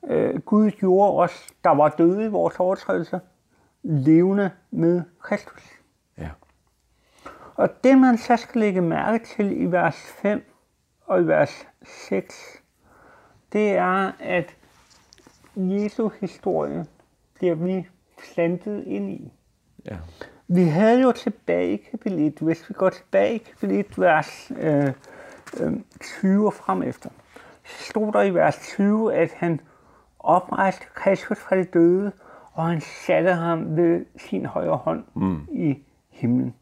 Øh, 0.09 0.39
Gud 0.39 0.71
gjorde 0.71 1.19
os, 1.23 1.47
der 1.63 1.69
var 1.69 1.89
døde 1.89 2.25
i 2.25 2.27
vores 2.27 2.59
overtrædelser, 2.59 3.19
levende 3.83 4.51
med 4.71 5.01
Kristus. 5.21 5.63
Ja. 6.17 6.29
Og 7.55 7.69
det 7.83 7.97
man 7.97 8.17
så 8.17 8.37
skal 8.37 8.61
lægge 8.61 8.81
mærke 8.81 9.25
til 9.25 9.61
i 9.61 9.65
vers 9.65 9.95
5 10.21 10.43
og 11.09 11.21
i 11.21 11.27
vers 11.27 11.67
6, 11.83 12.61
det 13.53 13.69
er, 13.71 14.11
at 14.19 14.55
Jesu 15.55 16.09
historie 16.19 16.85
bliver 17.35 17.55
vi 17.55 17.87
plantet 18.17 18.83
ind 18.83 19.11
i. 19.11 19.33
ja. 19.85 19.97
Vi 20.51 20.63
havde 20.63 21.01
jo 21.01 21.11
tilbage 21.11 21.73
i 21.73 21.77
kapitel 21.77 22.19
1, 22.19 22.33
hvis 22.39 22.69
vi 22.69 22.73
går 22.73 22.89
tilbage 22.89 23.35
i 23.35 23.37
kapitel 23.37 23.79
1, 23.79 23.99
vers 23.99 24.51
øh, 24.57 24.93
øh, 25.59 25.73
20 26.01 26.47
og 26.47 26.53
frem 26.53 26.83
efter, 26.83 27.09
så 27.63 27.83
stod 27.83 28.11
der 28.13 28.21
i 28.21 28.33
vers 28.33 28.57
20, 28.57 29.13
at 29.13 29.31
han 29.31 29.61
oprejste 30.19 30.85
Kristus 30.93 31.39
fra 31.39 31.55
de 31.55 31.63
døde, 31.63 32.11
og 32.53 32.67
han 32.67 32.81
satte 32.81 33.33
ham 33.33 33.77
ved 33.77 34.05
sin 34.17 34.45
højre 34.45 34.77
hånd 34.77 35.03
mm. 35.13 35.47
i 35.51 35.83
himlen. 36.09 36.55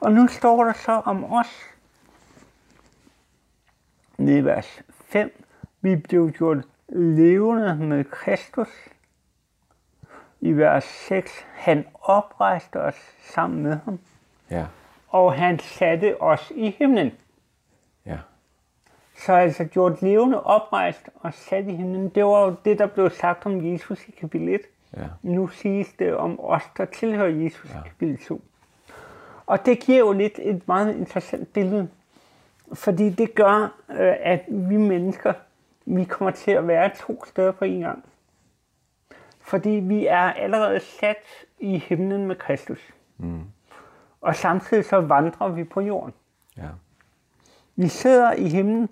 Og 0.00 0.12
nu 0.12 0.26
står 0.26 0.64
der 0.64 0.72
så 0.72 0.92
om 0.92 1.32
os, 1.32 1.77
i 4.18 4.40
vers 4.44 4.82
5, 4.90 5.44
vi 5.80 5.96
blev 5.96 6.30
gjort 6.30 6.58
levende 6.88 7.76
med 7.76 8.04
Kristus. 8.04 8.68
I 10.40 10.52
vers 10.52 10.84
6, 10.84 11.44
han 11.54 11.86
oprejste 11.94 12.76
os 12.80 12.94
sammen 13.34 13.62
med 13.62 13.76
ham, 13.84 13.98
Ja. 14.50 14.66
og 15.08 15.32
han 15.34 15.58
satte 15.58 16.22
os 16.22 16.52
i 16.54 16.70
himlen. 16.78 17.12
Ja. 18.06 18.18
Så 19.18 19.32
altså 19.32 19.64
gjort 19.64 20.02
levende, 20.02 20.42
oprejst 20.42 21.10
og 21.14 21.34
sat 21.34 21.66
i 21.68 21.74
himlen, 21.74 22.08
det 22.08 22.24
var 22.24 22.44
jo 22.44 22.54
det, 22.64 22.78
der 22.78 22.86
blev 22.86 23.10
sagt 23.10 23.46
om 23.46 23.72
Jesus 23.72 24.08
i 24.08 24.10
kapitel 24.10 24.48
1. 24.48 24.60
Ja. 24.96 25.06
Nu 25.22 25.48
siges 25.48 25.88
det 25.98 26.16
om 26.16 26.40
os, 26.40 26.62
der 26.76 26.84
tilhører 26.84 27.28
Jesus 27.28 27.70
ja. 27.74 27.78
i 27.78 27.82
kapitel 27.88 28.18
2. 28.26 28.42
Og 29.46 29.66
det 29.66 29.80
giver 29.80 29.98
jo 29.98 30.12
lidt 30.12 30.38
et 30.42 30.68
meget 30.68 30.96
interessant 30.96 31.52
billede. 31.52 31.88
Fordi 32.72 33.10
det 33.10 33.34
gør, 33.34 33.62
øh, 33.90 34.14
at 34.20 34.44
vi 34.48 34.76
mennesker, 34.76 35.32
vi 35.86 36.04
kommer 36.04 36.30
til 36.30 36.50
at 36.50 36.68
være 36.68 36.90
to 36.96 37.24
steder 37.24 37.52
på 37.52 37.64
en 37.64 37.80
gang. 37.80 38.04
Fordi 39.40 39.70
vi 39.70 40.06
er 40.06 40.32
allerede 40.32 40.80
sat 40.80 41.24
i 41.58 41.78
himlen 41.78 42.26
med 42.26 42.36
Kristus. 42.36 42.92
Mm. 43.18 43.42
Og 44.20 44.36
samtidig 44.36 44.84
så 44.84 45.00
vandrer 45.00 45.48
vi 45.48 45.64
på 45.64 45.80
jorden. 45.80 46.14
Ja. 46.56 46.68
Vi 47.76 47.88
sidder 47.88 48.32
i 48.32 48.48
himlen 48.48 48.88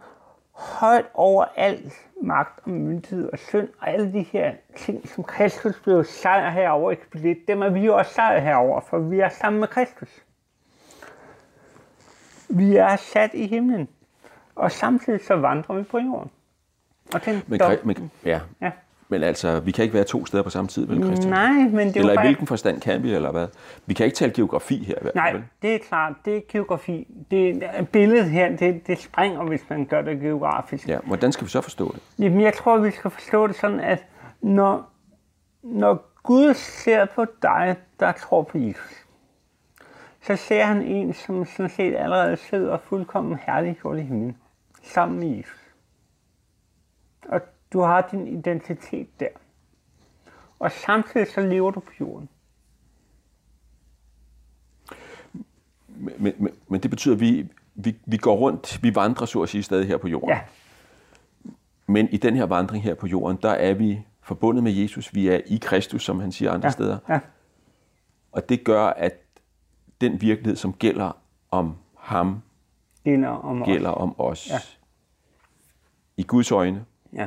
højt 0.53 1.07
over 1.15 1.45
al 1.57 1.93
magt 2.23 2.61
og 2.65 2.71
myndighed 2.71 3.29
og 3.33 3.39
synd, 3.39 3.69
og 3.79 3.89
alle 3.89 4.13
de 4.13 4.23
her 4.23 4.55
ting, 4.77 5.09
som 5.09 5.25
Kristus 5.25 5.81
blev 5.81 6.05
sejr 6.05 6.51
herover 6.51 6.91
i 6.91 7.29
1, 7.31 7.49
dem 7.49 7.63
er 7.63 7.69
vi 7.69 7.81
jo 7.81 7.97
også 7.97 8.13
sejr 8.15 8.41
herover, 8.41 8.81
for 8.81 8.99
vi 8.99 9.21
er 9.21 9.29
sammen 9.29 9.61
med 9.61 9.69
Kristus. 9.69 10.23
Vi 12.49 12.77
er 12.77 12.97
sat 12.97 13.31
i 13.35 13.47
himlen, 13.47 13.89
og 14.57 14.73
samtidig 14.73 15.21
så 15.27 15.35
vandrer 15.37 15.75
vi 15.75 15.83
på 15.83 15.99
jorden. 15.99 16.31
Og 17.15 17.25
den 17.25 17.43
Men, 17.47 17.61
Kri- 17.63 17.77
men, 17.85 18.11
ja. 18.25 18.41
Ja. 18.61 18.71
men 19.09 19.23
altså, 19.23 19.61
vi 19.61 19.71
kan 19.71 19.83
ikke 19.83 19.95
være 19.95 20.05
to 20.05 20.27
steder 20.27 20.43
på 20.43 20.51
samme 20.51 20.69
tid, 20.69 20.87
vel, 20.87 21.03
Christian? 21.05 21.31
Nej, 21.33 21.53
men 21.53 21.89
det 21.89 21.97
er 21.97 22.01
Eller 22.01 22.13
i 22.13 22.17
faktisk... 22.17 22.27
hvilken 22.29 22.47
forstand 22.47 22.81
kan 22.81 23.03
vi, 23.03 23.15
eller 23.15 23.33
hvad? 23.33 23.47
Vi 23.87 23.95
kan 23.95 24.07
ikke 24.07 24.17
tale 24.17 24.33
geografi 24.33 24.85
her, 24.85 24.95
fald, 25.03 25.15
Nej, 25.15 25.33
vel? 25.33 25.45
det 25.63 25.75
er 25.75 25.79
klart, 25.89 26.13
det 26.25 26.37
er 26.37 26.41
geografi. 26.49 27.07
Det, 27.31 27.63
billedet 27.93 28.31
her, 28.31 28.57
det, 28.57 28.87
det 28.87 28.99
springer, 28.99 29.43
hvis 29.43 29.63
man 29.71 29.85
gør 29.85 30.03
det 30.03 30.21
geografisk. 30.21 30.89
Ja, 30.89 30.99
hvordan 31.05 31.33
skal 31.33 31.45
vi 31.45 31.51
så 31.51 31.61
forstå 31.61 31.93
det? 31.93 32.03
Jamen, 32.25 32.41
jeg 32.41 32.55
tror, 32.55 32.79
vi 32.79 32.91
skal 32.91 33.11
forstå 33.11 33.47
det 33.47 33.57
sådan, 33.57 33.81
at 33.81 34.05
når, 34.43 34.91
når 35.63 36.11
Gud 36.23 36.55
ser 36.55 37.05
på 37.05 37.25
dig, 37.43 37.77
der 38.01 38.13
tror 38.13 38.43
på 38.43 38.59
Jesus, 38.59 39.06
så 40.27 40.37
ser 40.37 40.65
han 40.65 40.83
en, 40.83 41.15
som 41.15 41.45
sådan 41.45 41.71
set 41.71 41.97
allerede 41.97 42.37
sidder 42.37 42.79
fuldkommen 42.79 43.39
herliggjort 43.47 43.99
i 43.99 44.01
himlen, 44.01 44.37
sammen 44.83 45.19
med 45.19 45.37
Jesus. 45.37 45.61
Og 47.29 47.41
du 47.73 47.81
har 47.81 48.09
din 48.11 48.27
identitet 48.27 49.21
der. 49.21 49.29
Og 50.59 50.73
samtidig 50.73 51.27
så 51.27 51.41
lever 51.41 51.71
du 51.71 51.81
på 51.81 51.91
jorden. 52.01 52.29
Men, 55.89 56.35
men, 56.39 56.49
men 56.69 56.81
det 56.81 56.91
betyder, 56.91 57.15
at 57.15 57.21
vi, 57.21 57.49
vi, 57.75 57.97
vi 58.07 58.17
går 58.17 58.37
rundt, 58.37 58.83
vi 58.83 58.95
vandrer 58.95 59.27
så 59.27 59.43
at 59.43 59.49
sige 59.49 59.63
stadig 59.63 59.87
her 59.87 59.97
på 59.97 60.09
jorden. 60.09 60.29
Ja, 60.29 60.41
Men 61.87 62.09
i 62.09 62.17
den 62.17 62.37
her 62.37 62.45
vandring 62.45 62.85
her 62.85 62.95
på 62.95 63.07
jorden, 63.07 63.39
der 63.43 63.51
er 63.51 63.75
vi 63.75 64.01
forbundet 64.23 64.65
med 64.65 64.73
Jesus. 64.73 65.15
Vi 65.15 65.29
er 65.29 65.41
i 65.47 65.59
Kristus, 65.63 66.05
som 66.05 66.21
han 66.21 66.33
siger 66.33 66.53
andre 66.53 66.67
ja, 66.67 66.73
steder. 66.73 66.99
ja, 67.09 67.21
Og 68.33 68.49
det 68.49 68.65
gør, 68.65 68.85
at 68.85 69.26
den 70.01 70.21
virkelighed, 70.21 70.57
som 70.57 70.73
gælder 70.73 71.13
om 71.51 71.75
ham, 71.99 72.43
gælder 73.05 73.29
om 73.29 73.63
os. 73.63 73.67
gælder 73.67 73.91
om 73.91 74.21
os. 74.21 74.51
Ja. 74.51 74.59
I 76.17 76.23
Guds 76.23 76.53
øjne. 76.53 76.85
Ja. 77.13 77.23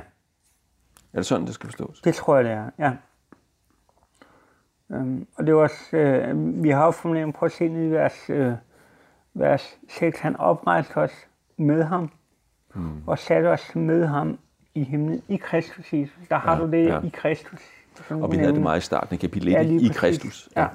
Er 1.13 1.17
det 1.17 1.25
sådan, 1.25 1.45
det 1.45 1.53
skal 1.53 1.67
forstås? 1.67 2.01
Det 2.01 2.15
tror 2.15 2.35
jeg, 2.35 2.45
det 2.45 2.51
er, 2.51 2.69
ja. 2.79 2.93
Øhm, 4.91 5.27
og 5.35 5.45
det 5.47 5.55
var 5.55 5.61
også, 5.61 5.97
øh, 5.97 6.63
vi 6.63 6.69
har 6.69 6.85
jo 6.85 6.91
formuleret 6.91 7.33
på 7.35 7.45
at 7.45 7.51
se 7.51 7.67
ned 7.67 7.87
i 7.87 7.91
vers, 7.91 8.29
øh, 8.29 8.53
vers 9.33 9.77
6, 9.89 10.19
han 10.19 10.35
oprejste 10.35 10.97
os 10.97 11.11
med 11.57 11.83
ham, 11.83 12.11
mm. 12.75 13.01
og 13.07 13.19
satte 13.19 13.47
os 13.47 13.75
med 13.75 14.05
ham 14.07 14.39
i 14.75 14.83
himlen, 14.83 15.21
i 15.27 15.35
Kristus 15.35 15.93
Jesus. 15.93 16.27
Der 16.29 16.35
har 16.37 16.55
Ja, 16.55 16.61
du 16.61 16.71
det 16.71 16.85
ja. 16.85 16.99
i 17.01 17.09
Kristus. 17.09 17.61
Og 18.09 18.31
vi 18.31 18.37
havde 18.37 18.53
det 18.53 18.61
meget 18.61 18.77
i 18.77 18.81
starten 18.85 19.13
af 19.13 19.19
kapitel 19.19 19.47
1 19.47 19.51
Ja, 19.53 19.61
ja, 19.61 19.79
i. 19.79 19.87
Kristus. 19.93 20.49
Ja. 20.55 20.67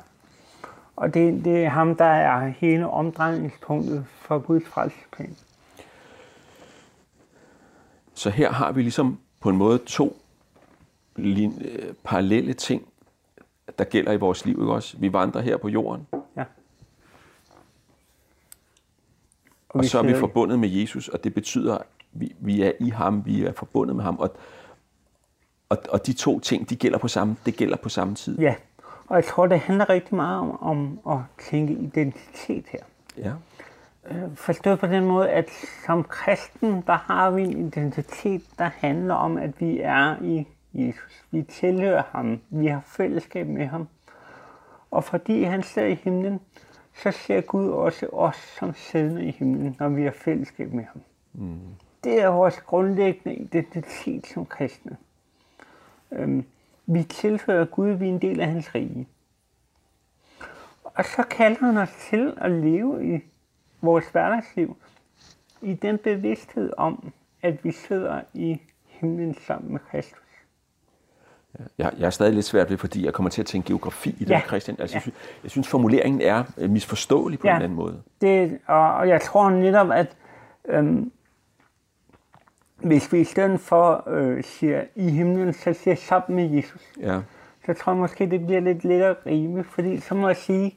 Og 0.97 1.15
det, 1.15 1.45
det 1.45 1.65
er 1.65 1.69
ham, 1.69 1.97
der 1.97 2.05
er 2.05 2.49
hele 2.49 2.89
omdrejningspunktet 2.89 4.07
for 4.09 4.39
Guds 4.39 4.65
frelsesplan. 4.69 5.37
Så 8.15 8.31
her 8.31 8.53
har 8.53 8.73
vi 8.73 8.83
ligesom 8.83 9.19
på 9.41 9.49
en 9.51 9.57
måde 9.57 9.79
to 9.79 10.17
lin- 11.17 11.63
øh, 11.65 11.95
parallelle 12.05 12.55
ting, 12.55 12.89
der 13.79 13.85
gælder 13.85 14.13
i 14.13 14.17
vores 14.17 14.45
liv. 14.45 14.59
Ikke 14.61 14.73
også? 14.73 14.97
Vi 14.99 15.13
vandrer 15.13 15.41
her 15.41 15.57
på 15.57 15.69
jorden, 15.69 16.07
Ja. 16.37 16.45
og 19.69 19.83
vi 19.83 19.87
så 19.87 19.99
er 19.99 20.03
vi 20.03 20.15
forbundet 20.15 20.59
med 20.59 20.69
Jesus, 20.69 21.09
og 21.09 21.25
det 21.25 21.35
betyder, 21.35 21.79
at 21.79 21.87
vi, 22.13 22.35
vi 22.39 22.63
er 22.63 22.73
i 22.81 22.89
ham, 22.89 23.27
vi 23.27 23.45
er 23.45 23.53
forbundet 23.53 23.97
med 23.97 24.05
ham. 24.05 24.19
Og, 24.19 24.37
og, 25.69 25.79
og 25.91 26.07
de 26.07 26.13
to 26.13 26.41
ting, 26.41 26.71
de 26.71 26.77
gælder 26.77 26.99
på 26.99 27.09
samme, 27.09 27.37
det 27.47 27.57
gælder 27.57 27.77
på 27.77 27.89
samme 27.89 28.15
tid. 28.15 28.39
Ja, 28.39 28.55
og 29.07 29.17
jeg 29.17 29.25
tror, 29.25 29.47
det 29.47 29.61
handler 29.61 29.89
rigtig 29.89 30.15
meget 30.15 30.39
om, 30.39 30.63
om 30.63 31.01
at 31.15 31.19
tænke 31.39 31.73
identitet 31.73 32.65
her. 32.69 32.81
Ja. 33.17 33.33
Forstået 34.35 34.79
på 34.79 34.87
den 34.87 35.05
måde, 35.05 35.31
at 35.31 35.51
som 35.87 36.05
kristen, 36.05 36.83
der 36.87 36.97
har 36.97 37.31
vi 37.31 37.43
en 37.43 37.67
identitet, 37.67 38.43
der 38.59 38.71
handler 38.79 39.15
om, 39.15 39.37
at 39.37 39.61
vi 39.61 39.81
er 39.81 40.23
i 40.23 40.47
Jesus. 40.75 41.25
Vi 41.31 41.43
tilhører 41.43 42.03
ham. 42.11 42.41
Vi 42.51 42.67
har 42.67 42.83
fællesskab 42.87 43.47
med 43.47 43.67
ham. 43.67 43.89
Og 44.91 45.05
fordi 45.05 45.43
han 45.43 45.63
ser 45.63 45.87
i 45.87 45.95
himlen, 45.95 46.41
så 46.95 47.11
ser 47.11 47.41
Gud 47.41 47.69
også 47.69 48.07
os 48.07 48.37
som 48.37 48.75
siddende 48.75 49.25
i 49.25 49.31
himlen, 49.31 49.77
når 49.79 49.89
vi 49.89 50.03
har 50.03 50.11
fællesskab 50.11 50.73
med 50.73 50.85
ham. 50.85 51.03
Mm. 51.33 51.59
Det 52.05 52.23
er 52.23 52.29
vores 52.29 52.61
grundlæggende 52.61 53.35
identitet 53.35 54.27
som 54.27 54.47
kristne. 54.47 54.97
Øhm, 56.13 56.45
vi 56.87 57.03
tilhører 57.03 57.65
Gud, 57.65 57.89
vi 57.91 58.05
er 58.05 58.09
en 58.13 58.23
del 58.23 58.41
af 58.41 58.47
hans 58.47 58.75
rige. 58.75 59.09
Og 60.85 61.05
så 61.05 61.23
kalder 61.31 61.67
han 61.67 61.77
os 61.77 61.93
til 62.11 62.35
at 62.37 62.51
leve 62.51 63.17
i 63.17 63.21
vores 63.83 64.05
hverdagsliv 64.13 64.77
i 65.63 65.75
den 65.75 65.99
bevidsthed 65.99 66.73
om, 66.77 67.13
at 67.43 67.65
vi 67.65 67.73
sidder 67.73 68.21
i 68.35 68.61
himlen 68.87 69.35
sammen 69.47 69.73
med 69.73 69.81
Kristus. 69.91 70.19
Jeg, 71.79 71.93
jeg 71.99 72.07
er 72.07 72.11
stadig 72.11 72.35
lidt 72.35 72.47
svært 72.47 72.71
ved, 72.71 72.77
fordi 72.79 73.05
jeg 73.05 73.13
kommer 73.13 73.31
til 73.31 73.43
at 73.43 73.47
tænke 73.47 73.67
geografi 73.67 74.11
i 74.11 74.25
det, 74.25 74.31
Ja. 74.31 74.41
Christian. 74.41 74.77
Altså, 74.81 74.95
Ja. 74.95 74.97
jeg, 74.97 75.03
synes, 75.03 75.17
jeg 75.43 75.51
synes, 75.51 75.69
formuleringen 75.69 76.21
er 76.21 76.69
misforståelig 76.69 77.39
på 77.39 77.47
Ja. 77.47 77.57
en 77.57 77.63
anden 77.63 77.77
måde. 77.77 78.03
Det, 78.21 78.59
og, 78.67 78.95
og 78.95 79.09
jeg 79.09 79.21
tror 79.21 79.51
netop, 79.51 79.91
at 79.91 80.17
øhm, 80.69 81.13
hvis 82.85 83.13
vi 83.13 83.21
i 83.21 83.25
stedet 83.25 83.61
for 83.61 84.05
øh, 84.11 84.45
siger 84.45 84.83
i 84.97 85.11
himlen, 85.11 85.53
så 85.53 85.73
siger 85.73 85.95
sammen 85.95 86.37
med 86.37 86.57
Jesus, 86.57 86.83
Ja. 87.01 87.21
så 87.67 87.73
tror 87.75 87.93
jeg 87.93 87.99
måske, 88.01 88.31
det 88.31 88.47
bliver 88.47 88.61
lidt 88.61 88.85
lettere 88.85 89.11
at 89.11 89.17
rime, 89.27 89.65
fordi 89.65 90.01
så 90.01 90.15
må 90.15 90.27
jeg 90.29 90.37
sige, 90.37 90.77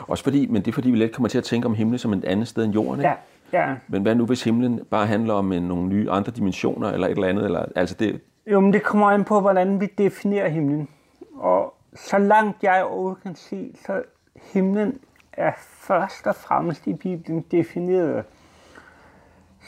Også 0.00 0.24
fordi, 0.24 0.46
men 0.46 0.62
det 0.62 0.68
er 0.68 0.72
fordi, 0.72 0.90
vi 0.90 0.96
let 0.96 1.12
kommer 1.12 1.28
til 1.28 1.38
at 1.38 1.44
tænke 1.44 1.66
om 1.66 1.74
himlen 1.74 1.98
som 1.98 2.12
et 2.12 2.24
andet 2.24 2.48
sted 2.48 2.64
end 2.64 2.72
jorden. 2.74 3.00
Ikke? 3.00 3.14
ja, 3.52 3.68
ja, 3.68 3.74
Men 3.88 4.02
hvad 4.02 4.14
nu, 4.14 4.26
hvis 4.26 4.44
himlen 4.44 4.80
bare 4.90 5.06
handler 5.06 5.34
om 5.34 5.52
øh, 5.52 5.62
nogle 5.62 5.88
nye 5.88 6.10
andre 6.10 6.32
dimensioner, 6.32 6.90
eller 6.92 7.06
et 7.06 7.10
eller 7.10 7.28
andet? 7.28 7.44
Eller, 7.44 7.64
altså 7.76 7.94
det, 7.94 8.20
Jo, 8.46 8.60
men 8.60 8.72
det 8.72 8.82
kommer 8.82 9.06
an 9.10 9.24
på, 9.24 9.40
hvordan 9.40 9.80
vi 9.80 9.86
definerer 9.98 10.48
himlen. 10.48 10.88
Og 11.36 11.74
så 11.94 12.18
langt 12.18 12.62
jeg 12.62 12.84
overhovedet 12.84 13.22
kan 13.22 13.34
se, 13.34 13.70
så 13.86 14.02
himlen 14.52 14.98
er 15.32 15.52
først 15.58 16.26
og 16.26 16.34
fremmest 16.34 16.86
i 16.86 16.94
Bibelen 16.94 17.44
defineret 17.50 18.24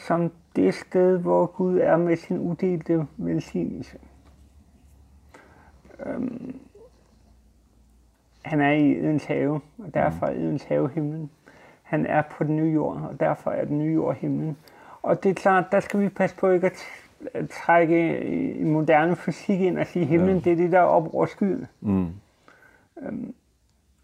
som 0.07 0.31
det 0.55 0.73
sted, 0.73 1.17
hvor 1.17 1.45
Gud 1.45 1.79
er 1.79 1.97
med 1.97 2.17
sin 2.17 2.39
udelte 2.39 3.07
velsignelse. 3.17 3.97
Øhm, 6.05 6.59
han 8.41 8.61
er 8.61 8.71
i 8.71 8.97
Edens 8.97 9.25
have, 9.25 9.61
og 9.77 9.93
derfor 9.93 10.25
er 10.25 10.31
Edens 10.31 10.63
have 10.63 10.89
himlen. 10.89 11.31
Han 11.83 12.05
er 12.05 12.21
på 12.21 12.43
den 12.43 12.55
nye 12.55 12.73
jord, 12.73 12.97
og 12.97 13.19
derfor 13.19 13.51
er 13.51 13.65
den 13.65 13.79
nye 13.79 13.93
jord 13.93 14.15
himlen. 14.15 14.57
Og 15.01 15.23
det 15.23 15.29
er 15.29 15.33
klart, 15.33 15.65
der 15.71 15.79
skal 15.79 15.99
vi 15.99 16.09
passe 16.09 16.35
på 16.35 16.49
ikke 16.51 16.67
at 16.67 17.49
trække 17.49 18.19
i 18.53 18.63
moderne 18.63 19.15
fysik 19.15 19.61
ind 19.61 19.77
og 19.77 19.87
sige, 19.87 20.05
himlen 20.05 20.39
det 20.39 20.51
er 20.51 20.55
det, 20.55 20.71
der 20.71 20.79
er 20.79 20.83
op 20.83 21.13
over 21.13 21.25
skyen. 21.25 21.67
mm, 21.81 23.33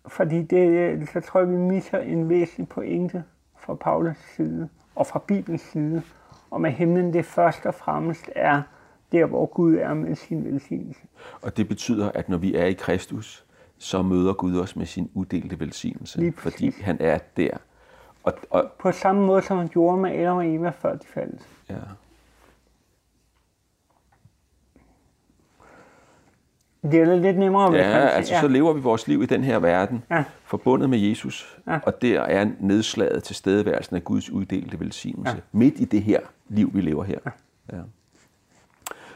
Fordi 0.08 0.44
det, 0.44 1.10
så 1.10 1.22
tror 1.22 1.40
jeg, 1.40 1.50
vi 1.50 1.56
misser 1.56 2.00
en 2.00 2.30
væsentlig 2.30 2.70
pointe 2.70 3.24
fra 3.60 3.74
Paulus 3.74 4.18
side 4.36 4.70
og 4.96 5.08
fra 5.08 5.20
Bibelens 5.28 5.62
side, 5.62 6.02
om 6.52 6.66
at 6.66 6.74
himlen 6.74 7.14
det 7.14 7.26
først 7.26 7.66
og 7.66 7.74
fremmest 7.74 8.30
er 8.36 8.62
der, 9.12 9.26
hvor 9.26 9.46
Gud 9.46 9.76
er 9.76 9.94
med 9.94 10.16
sin 10.16 10.46
velsignelse. 10.46 11.02
og 11.42 11.58
det 11.58 11.68
betyder, 11.68 12.12
at 12.12 12.30
når 12.30 12.38
vi 12.38 12.56
er 12.56 12.66
i 12.66 12.74
Kristus, 12.74 13.46
så 13.78 14.02
møder 14.02 14.34
Gud 14.34 14.60
os 14.60 14.76
med 14.76 14.86
sin 14.86 15.10
uddelte 15.14 15.60
velsignelse. 15.60 16.34
Fordi 16.38 16.74
han 16.82 16.98
er 17.00 17.18
der. 17.38 17.58
Og, 18.24 18.34
og, 18.50 18.72
På 18.80 18.92
samme 18.92 19.26
måde, 19.26 19.42
som 19.42 19.58
han 19.58 19.68
gjorde 19.68 20.02
med 20.02 20.12
Adam 20.12 20.38
og 20.38 20.48
Eva, 20.56 20.70
før 20.70 20.96
de 20.96 21.08
faldt. 21.08 21.42
ja. 21.70 21.76
Det 26.92 27.00
er 27.02 27.16
lidt 27.16 27.38
nemmere, 27.38 27.74
Ja, 27.76 28.00
man 28.00 28.08
altså 28.10 28.34
så 28.42 28.48
lever 28.48 28.74
vi 28.74 28.82
vores 28.82 29.08
liv 29.08 29.24
i 29.24 29.26
den 29.26 29.44
her 29.44 29.60
verden, 29.60 30.04
Ja. 30.12 30.24
forbundet 30.46 30.90
med 30.90 31.00
Jesus, 31.00 31.58
Ja. 31.68 31.80
og 31.86 32.02
der 32.02 32.22
er 32.22 32.48
nedslaget 32.60 33.24
til 33.24 33.36
stedeværelsen 33.36 33.96
af 33.96 34.04
Guds 34.04 34.30
uddelte 34.30 34.80
velsignelse, 34.80 35.34
Ja. 35.36 35.42
midt 35.52 35.74
i 35.80 35.86
det 35.86 36.04
her 36.04 36.20
liv, 36.50 36.70
vi 36.74 36.82
lever 36.82 37.04
her. 37.04 37.20
Ja. 37.74 37.78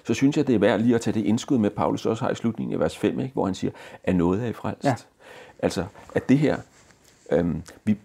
Så 0.04 0.14
synes 0.14 0.38
jeg, 0.38 0.48
det 0.48 0.56
er 0.56 0.60
værd 0.60 0.80
lige 0.80 0.96
at 0.96 1.02
tage 1.02 1.14
det 1.20 1.26
indskud 1.26 1.58
med, 1.58 1.70
Paulus 1.70 2.06
også 2.06 2.24
har 2.24 2.32
i 2.32 2.36
slutningen 2.36 2.74
af 2.74 2.80
vers 2.80 2.98
5, 2.98 3.20
ikke, 3.20 3.34
hvor 3.34 3.46
han 3.46 3.56
siger, 3.56 3.72
at 4.04 4.16
noget 4.16 4.44
er 4.44 4.48
i 4.48 4.54
frelst. 4.54 4.84
Ja. 4.84 4.96
Altså, 5.60 5.86
at 6.16 6.30
det 6.30 6.38
her, 6.40 6.58
øhm, 7.32 7.62
vi, 7.84 7.98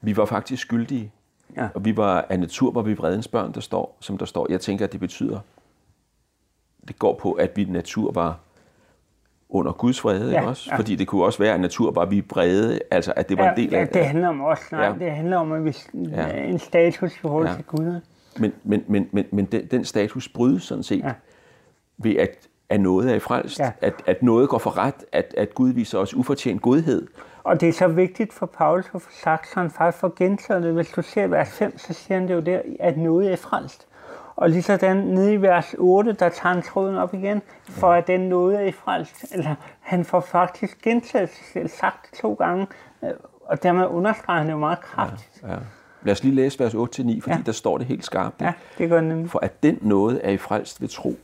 vi 0.00 0.16
var 0.16 0.24
faktisk 0.24 0.62
skyldige, 0.62 1.12
Ja. 1.56 1.68
og 1.74 1.84
vi 1.84 1.96
var 1.96 2.26
af 2.28 2.40
natur, 2.40 2.72
var 2.72 2.82
vi 2.82 2.94
vredens 2.94 3.28
børn, 3.28 3.52
der 3.52 3.60
står, 3.60 3.96
som 4.00 4.18
der 4.18 4.24
står. 4.26 4.46
Jeg 4.50 4.60
tænker, 4.60 4.84
at 4.84 4.92
det 4.92 5.00
betyder, 5.00 5.40
det 6.88 6.98
går 6.98 7.14
på, 7.14 7.32
at 7.32 7.56
vi 7.56 7.64
natur 7.64 8.12
var 8.12 8.38
under 9.48 9.72
Guds 9.72 10.04
vrede, 10.04 10.30
Ja, 10.30 10.38
ikke 10.38 10.48
også? 10.48 10.68
ja. 10.72 10.76
Fordi 10.78 10.94
det 10.96 11.06
kunne 11.06 11.24
også 11.24 11.38
være, 11.38 11.54
at 11.54 11.60
natur 11.60 11.90
var 11.90 12.04
vi 12.04 12.24
vrede, 12.30 12.78
altså 12.90 13.12
at 13.16 13.28
det 13.28 13.38
var 13.38 13.44
ja, 13.44 13.50
en 13.50 13.56
del 13.56 13.70
ja, 13.70 13.78
af 13.80 13.88
det 13.88 14.04
handler 14.06 14.28
om 14.28 14.40
os. 14.44 14.58
Nej, 14.72 14.84
Ja. 14.84 14.92
det 14.98 15.10
handler 15.12 15.36
om, 15.36 15.52
at 15.52 15.64
vi 15.64 15.76
Ja. 15.94 16.28
en 16.44 16.58
status 16.58 17.14
i 17.16 17.18
forhold 17.18 17.46
Ja. 17.46 17.54
til 17.54 17.64
Gud. 17.64 18.00
Men, 18.38 18.52
men, 18.64 18.84
men, 18.86 19.08
men, 19.12 19.24
men 19.32 19.44
den, 19.44 19.66
den 19.66 19.84
status 19.84 20.28
brydes 20.28 20.62
sådan 20.62 20.82
set. 20.82 21.04
Ja. 21.04 21.12
ved, 21.98 22.16
at, 22.16 22.30
at 22.70 22.80
noget 22.80 23.10
er 23.10 23.14
i 23.14 23.18
frelst, 23.18 23.58
Ja. 23.58 23.70
at, 23.80 23.94
at 24.06 24.22
noget 24.22 24.48
går 24.48 24.58
for 24.58 24.78
ret, 24.78 25.04
at, 25.12 25.34
at 25.36 25.54
Gud 25.54 25.70
viser 25.72 25.98
os 25.98 26.14
ufortjent 26.14 26.62
godhed. 26.62 27.06
Og 27.44 27.60
det 27.60 27.68
er 27.68 27.72
så 27.72 27.88
vigtigt 27.88 28.32
for 28.32 28.46
Paulus 28.46 28.84
at 28.94 29.02
få 29.02 29.10
sagt, 29.22 29.48
så 29.48 29.60
han 29.60 29.70
faktisk 29.70 30.00
får 30.00 30.12
gentaget 30.18 30.62
det. 30.62 30.72
Hvis 30.74 30.88
du 30.90 31.02
ser 31.02 31.26
vers 31.26 31.50
5, 31.58 31.78
så 31.78 31.92
siger 31.92 32.18
han 32.18 32.28
det 32.28 32.34
jo 32.34 32.40
der, 32.40 32.60
at 32.80 32.96
noget 32.98 33.32
er 33.32 33.36
frelst. 33.36 33.86
Og 34.36 34.50
lige 34.50 34.62
sådan 34.62 34.96
nede 34.96 35.34
i 35.34 35.42
vers 35.42 35.74
8, 35.78 36.12
der 36.12 36.28
tager 36.28 36.54
han 36.54 36.62
tråden 36.62 36.96
op 36.96 37.14
igen, 37.14 37.42
for 37.64 37.92
at 37.92 38.06
den 38.06 38.32
er 38.32 38.60
i 38.60 38.72
frelst. 38.72 39.24
Eller 39.32 39.54
han 39.80 40.04
får 40.04 40.20
faktisk 40.20 40.82
gentaget 40.82 41.30
selv, 41.52 41.68
sagt 41.68 42.14
to 42.20 42.34
gange, 42.34 42.66
øh, 43.04 43.10
og 43.40 43.62
dermed 43.62 43.86
understreger 43.86 44.38
han 44.38 44.46
det 44.46 44.52
jo 44.52 44.58
meget 44.58 44.80
kraftigt. 44.80 45.42
Ja. 45.42 45.56
Lad 46.02 46.12
os 46.12 46.22
lige 46.22 46.34
læse 46.34 46.60
vers 46.60 46.74
8-9, 46.74 46.76
fordi 46.76 47.06
ja. 47.26 47.36
Ja. 47.36 47.42
der 47.46 47.52
står 47.52 47.78
det 47.78 47.86
helt 47.86 48.04
skarpt. 48.04 48.40
Ja, 48.40 48.52
det 48.78 48.88
gør 48.88 48.96
han 48.96 49.04
nemlig. 49.04 49.30
For 49.30 49.38
at 49.38 49.62
den 49.62 49.78
noget 49.82 50.20
er 50.24 50.30
i 50.30 50.36
frelst 50.36 50.80
ved 50.80 50.88
tro. 50.88 51.16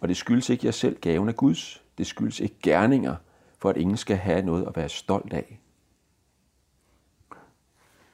Og 0.00 0.08
det 0.08 0.16
skyldes 0.16 0.48
ikke 0.48 0.66
jer 0.66 0.72
selv 0.72 1.00
gaven 1.00 1.28
af 1.28 1.36
Guds. 1.36 1.82
Det 1.98 2.06
skyldes 2.06 2.40
ikke 2.40 2.54
gerninger, 2.62 3.14
for 3.58 3.70
at 3.70 3.76
ingen 3.76 3.96
skal 3.96 4.16
have 4.16 4.42
noget 4.42 4.66
at 4.66 4.76
være 4.76 4.88
stolt 4.88 5.32
af. 5.32 5.60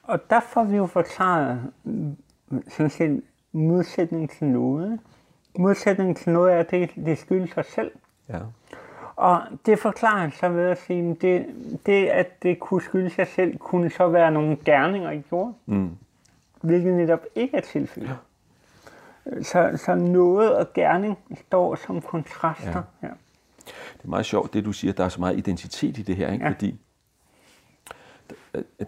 Og 0.03 0.29
der 0.29 0.39
får 0.39 0.63
vi 0.63 0.75
jo 0.75 0.85
forklaret 0.85 1.71
mm, 1.83 2.17
sådan 2.69 2.89
set 2.89 3.21
modsætning 3.51 4.29
til 4.29 4.47
noget. 4.47 4.99
Modsætning 5.59 6.17
til 6.17 6.31
noget 6.31 6.53
er, 6.53 6.59
at 6.59 6.71
det, 6.71 6.91
det 6.95 7.17
skyldes 7.17 7.57
os 7.57 7.65
selv. 7.65 7.91
Ja. 8.29 8.39
Og 9.15 9.41
det 9.65 9.79
forklarer 9.79 10.19
han 10.19 10.31
så 10.31 10.49
ved 10.49 10.69
at 10.69 10.81
sige, 10.81 11.11
at 11.11 11.21
det, 11.21 11.45
det, 11.85 12.07
at 12.07 12.43
det 12.43 12.59
kunne 12.59 12.81
skyldes 12.81 13.13
sig 13.13 13.27
selv, 13.27 13.57
kunne 13.57 13.89
så 13.89 14.07
være 14.07 14.31
nogle 14.31 14.57
gerninger, 14.65 15.11
I 15.11 15.19
gjorde. 15.29 15.53
Mm. 15.65 15.89
Hvilket 16.61 16.93
netop 16.93 17.19
ikke 17.35 17.57
er 17.57 17.61
tilfældet. 17.61 18.17
Så, 19.41 19.79
så 19.85 19.95
noget 19.95 20.55
og 20.55 20.73
gerning 20.73 21.17
står 21.47 21.75
som 21.75 22.01
kontraster. 22.01 22.83
Ja. 23.01 23.07
Ja. 23.07 23.13
Det 23.97 24.03
er 24.03 24.09
meget 24.09 24.25
sjovt, 24.25 24.53
det 24.53 24.65
du 24.65 24.71
siger, 24.71 24.93
der 24.93 25.05
er 25.05 25.09
så 25.09 25.19
meget 25.19 25.37
identitet 25.37 25.97
i 25.97 26.01
det 26.01 26.15
her, 26.15 26.31
ikke? 26.31 26.45
Ja. 26.45 26.51
fordi 26.51 26.79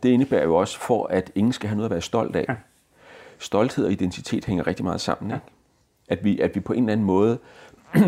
det 0.04 0.06
indebærer 0.10 0.44
jo 0.44 0.56
også 0.56 0.80
for, 0.80 1.08
at 1.08 1.32
ingen 1.36 1.54
skal 1.54 1.70
have 1.70 1.76
noget 1.78 1.86
at 1.90 1.92
være 1.92 2.02
stolt 2.02 2.36
af. 2.36 2.46
Ja. 2.50 2.56
Stolthed 3.40 3.86
og 3.86 3.92
identitet 3.92 4.46
hænger 4.46 4.68
rigtig 4.68 4.86
meget 4.86 5.02
sammen. 5.02 5.32
Ikke? 5.32 5.46
At, 6.10 6.24
vi, 6.24 6.40
at 6.40 6.56
vi 6.56 6.60
på 6.60 6.74
en 6.74 6.80
eller 6.84 6.92
anden 6.94 7.06
måde 7.08 7.38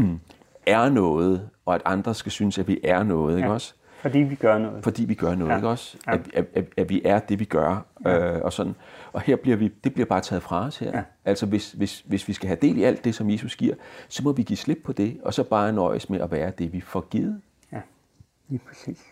er 0.66 0.90
noget, 0.90 1.50
og 1.66 1.76
at 1.76 1.82
andre 1.86 2.16
skal 2.16 2.32
synes, 2.32 2.58
at 2.58 2.68
vi 2.68 2.80
er 2.84 3.04
noget. 3.04 3.36
Ikke 3.38 3.48
Ja. 3.48 3.54
også? 3.54 3.74
Fordi 4.02 4.20
vi 4.20 4.36
gør 4.36 4.58
noget. 4.58 4.84
fordi 4.84 5.06
vi 5.06 5.14
gør 5.14 5.36
noget, 5.36 5.52
ja. 5.52 5.56
Ikke 5.56 5.68
også? 5.68 5.98
Ja. 6.08 6.14
At, 6.14 6.22
at, 6.34 6.46
at, 6.56 6.66
at 6.78 6.90
vi 6.90 7.02
er 7.06 7.20
det, 7.20 7.40
vi 7.40 7.46
gør, 7.46 7.86
ja. 8.06 8.36
øh, 8.36 8.42
og 8.44 8.54
sådan. 8.54 8.76
Og 9.14 9.22
her 9.22 9.36
bliver 9.36 9.58
vi, 9.58 9.68
det 9.68 9.94
bliver 9.94 10.06
bare 10.06 10.22
taget 10.22 10.44
fra 10.44 10.66
os 10.66 10.78
her. 10.78 10.92
Ja. 10.98 11.04
Altså, 11.26 11.46
hvis, 11.46 11.72
hvis, 11.72 12.00
hvis 12.08 12.28
vi 12.28 12.34
skal 12.34 12.48
have 12.48 12.58
del 12.62 12.78
i 12.78 12.84
alt 12.84 13.04
det, 13.06 13.16
som 13.16 13.30
Jesus 13.30 13.56
giver, 13.56 13.76
så 14.08 14.24
må 14.24 14.32
vi 14.32 14.44
give 14.44 14.58
slip 14.58 14.78
på 14.86 14.94
det, 14.94 15.18
og 15.24 15.34
så 15.34 15.44
bare 15.44 15.74
nøjes 15.74 16.10
med 16.10 16.20
at 16.22 16.32
være 16.32 16.52
det, 16.58 16.74
vi 16.74 16.82
får 16.82 17.02
givet. 17.10 17.42
Ja, 17.72 17.82
lige 18.50 18.62
præcis. 18.68 19.04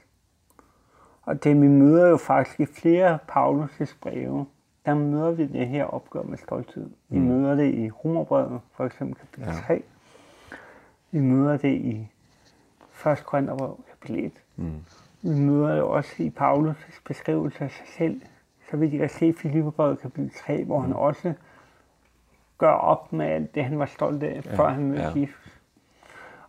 Og 1.21 1.43
det 1.43 1.61
vi 1.61 1.67
møder 1.67 2.07
jo 2.07 2.17
faktisk 2.17 2.59
i 2.59 2.65
flere 2.65 3.19
Paulus' 3.31 3.95
breve, 4.01 4.45
der 4.89 4.95
møder 4.95 5.31
vi 5.31 5.45
det 5.45 5.67
her 5.67 5.83
opgør 5.85 6.21
med 6.21 6.37
stolthed. 6.37 6.89
Vi 7.09 7.19
møder 7.19 7.55
det 7.55 7.73
i 7.73 7.89
Romerbrevet, 7.89 8.59
for 8.75 8.85
eksempel 8.85 9.15
kapitel 9.15 9.43
Ja. 9.43 9.55
ja. 9.55 9.61
3. 9.61 9.83
Vi 11.11 11.19
møder 11.19 11.57
det 11.57 11.71
i 11.71 12.07
1. 13.07 13.25
Korintherbrev, 13.25 13.79
kapitel 13.89 14.25
1. 14.25 14.31
Mm. 14.55 14.71
Vi 15.21 15.29
møder 15.39 15.73
det 15.73 15.81
også 15.81 16.13
i 16.17 16.33
Paulus' 16.41 17.01
beskrivelse 17.05 17.63
af 17.63 17.71
sig 17.71 17.85
selv, 17.97 18.21
så 18.71 18.77
vidt 18.77 18.91
jeg 18.91 18.99
kan 18.99 19.09
se 19.09 19.27
i 19.27 19.33
Filipperbrevet 19.33 19.99
kapitel 19.99 20.31
3, 20.45 20.63
hvor 20.63 20.79
han 20.79 20.93
også 20.93 21.33
gør 22.57 22.71
op 22.71 23.13
med 23.13 23.25
alt 23.25 23.55
det, 23.55 23.63
han 23.63 23.79
var 23.79 23.85
stolt 23.85 24.23
af, 24.23 24.41
Ja, 24.45 24.55
før 24.55 24.69
han 24.69 24.83
mødte 24.83 25.03
ja. 25.03 25.21
Jesus. 25.21 25.59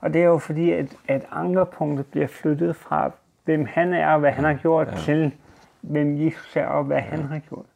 Og 0.00 0.12
det 0.12 0.22
er 0.22 0.26
jo 0.26 0.38
fordi, 0.38 0.70
at, 0.72 0.96
at 1.08 1.26
ankerpunktet 1.30 2.06
bliver 2.06 2.26
flyttet 2.26 2.76
fra, 2.76 3.10
hvem 3.44 3.64
han 3.64 3.92
er 3.92 4.12
og 4.12 4.20
hvad 4.20 4.32
han 4.32 4.44
har 4.44 4.54
gjort, 4.54 4.86
ja. 4.86 4.92
ja. 4.92 4.98
til 4.98 5.34
hvem 5.80 6.24
Jesus 6.24 6.56
er 6.56 6.66
og 6.66 6.84
hvad 6.84 6.96
ja. 6.96 7.02
han 7.02 7.22
har 7.22 7.38
gjort. 7.38 7.66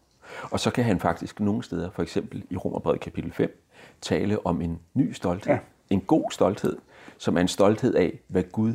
Og 0.43 0.61
så 0.61 0.71
kan 0.71 0.85
han 0.85 1.01
faktisk 1.01 1.41
nogle 1.41 1.63
steder, 1.63 1.91
for 1.91 2.03
eksempel 2.03 2.45
i 2.51 2.57
Romerbrevet 2.57 3.01
kapitel 3.01 3.33
5, 3.33 3.65
tale 4.01 4.47
om 4.47 4.61
en 4.61 4.81
ny 4.95 5.13
stolthed. 5.13 5.53
Ja. 5.53 5.59
En 5.91 6.01
god 6.01 6.31
stolthed, 6.31 6.77
som 7.19 7.37
er 7.37 7.41
en 7.41 7.49
stolthed 7.49 7.95
af, 7.95 8.21
hvad 8.29 8.43
Gud 8.43 8.75